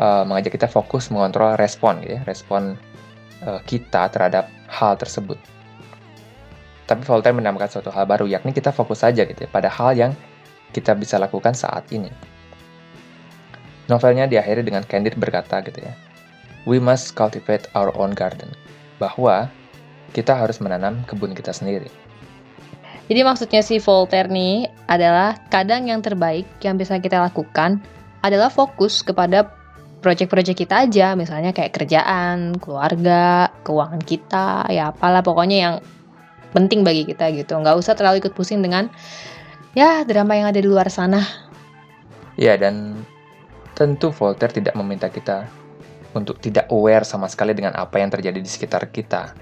uh, 0.00 0.24
mengajak 0.24 0.56
kita 0.56 0.68
fokus 0.70 1.12
mengontrol 1.12 1.60
respon, 1.60 2.00
gitu 2.00 2.16
ya, 2.16 2.20
respon 2.24 2.80
uh, 3.44 3.60
kita 3.68 4.08
terhadap 4.08 4.48
hal 4.72 4.96
tersebut. 4.96 5.36
Tapi 6.86 7.02
Voltaire 7.02 7.34
menambahkan 7.34 7.78
suatu 7.78 7.90
hal 7.90 8.06
baru, 8.06 8.30
yakni 8.30 8.54
kita 8.54 8.70
fokus 8.70 9.02
saja 9.02 9.26
gitu 9.26 9.42
ya, 9.42 9.50
pada 9.50 9.66
hal 9.66 9.98
yang 9.98 10.12
kita 10.70 10.94
bisa 10.94 11.18
lakukan 11.18 11.52
saat 11.52 11.86
ini. 11.90 12.10
Novelnya 13.90 14.30
diakhiri 14.30 14.62
dengan 14.62 14.86
Candide 14.86 15.18
berkata 15.18 15.62
gitu 15.66 15.82
ya, 15.82 15.94
We 16.66 16.82
must 16.82 17.14
cultivate 17.14 17.70
our 17.74 17.94
own 17.94 18.14
garden. 18.14 18.50
Bahwa 18.98 19.50
kita 20.14 20.34
harus 20.34 20.58
menanam 20.62 21.02
kebun 21.06 21.34
kita 21.34 21.54
sendiri. 21.54 21.90
Jadi 23.06 23.20
maksudnya 23.22 23.62
si 23.62 23.78
Voltaire 23.78 24.26
nih 24.26 24.66
adalah 24.90 25.38
kadang 25.46 25.86
yang 25.86 26.02
terbaik 26.02 26.46
yang 26.62 26.74
bisa 26.74 26.98
kita 26.98 27.22
lakukan 27.22 27.78
adalah 28.26 28.50
fokus 28.50 29.06
kepada 29.06 29.46
proyek-proyek 30.02 30.66
kita 30.66 30.86
aja, 30.86 31.14
misalnya 31.14 31.54
kayak 31.54 31.74
kerjaan, 31.74 32.58
keluarga, 32.58 33.50
keuangan 33.62 34.02
kita, 34.02 34.66
ya 34.70 34.90
apalah 34.90 35.22
pokoknya 35.22 35.56
yang 35.58 35.74
penting 36.56 36.80
bagi 36.80 37.04
kita 37.04 37.28
gitu. 37.36 37.60
Nggak 37.60 37.76
usah 37.76 37.92
terlalu 37.92 38.24
ikut 38.24 38.32
pusing 38.32 38.64
dengan 38.64 38.88
ya 39.76 40.00
drama 40.08 40.32
yang 40.32 40.48
ada 40.48 40.56
di 40.56 40.64
luar 40.64 40.88
sana. 40.88 41.20
Ya, 42.40 42.56
dan 42.56 43.04
tentu 43.76 44.08
Voltaire 44.08 44.56
tidak 44.56 44.72
meminta 44.72 45.12
kita 45.12 45.44
untuk 46.16 46.40
tidak 46.40 46.64
aware 46.72 47.04
sama 47.04 47.28
sekali 47.28 47.52
dengan 47.52 47.76
apa 47.76 48.00
yang 48.00 48.08
terjadi 48.08 48.40
di 48.40 48.48
sekitar 48.48 48.88
kita. 48.88 49.36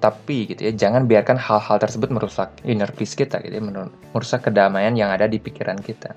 Tapi 0.00 0.52
gitu 0.52 0.64
ya, 0.64 0.72
jangan 0.72 1.04
biarkan 1.04 1.36
hal-hal 1.36 1.76
tersebut 1.76 2.08
merusak 2.08 2.52
inner 2.64 2.88
peace 2.92 3.16
kita 3.16 3.40
gitu 3.44 3.60
ya, 3.60 3.64
merusak 4.12 4.48
kedamaian 4.48 4.96
yang 4.96 5.12
ada 5.12 5.28
di 5.28 5.36
pikiran 5.36 5.76
kita. 5.80 6.16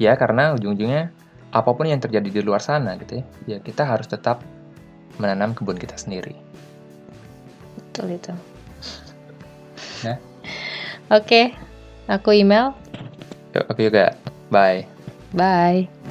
Ya, 0.00 0.16
karena 0.16 0.56
ujung-ujungnya 0.56 1.12
apa 1.52 1.70
pun 1.76 1.84
yang 1.84 2.00
terjadi 2.00 2.28
di 2.28 2.40
luar 2.40 2.64
sana 2.64 2.96
gitu 2.96 3.20
ya, 3.20 3.24
ya 3.56 3.58
kita 3.60 3.84
harus 3.84 4.08
tetap 4.08 4.40
menanam 5.20 5.52
kebun 5.52 5.76
kita 5.76 5.96
sendiri. 5.96 6.36
Betul 7.76 8.16
itu. 8.16 8.32
Ya. 10.02 10.18
Oke, 11.10 11.54
aku 12.10 12.34
email. 12.34 12.74
Yuk, 13.54 13.64
aku 13.70 13.80
juga. 13.86 14.16
Bye. 14.50 14.84
Bye. 15.32 16.01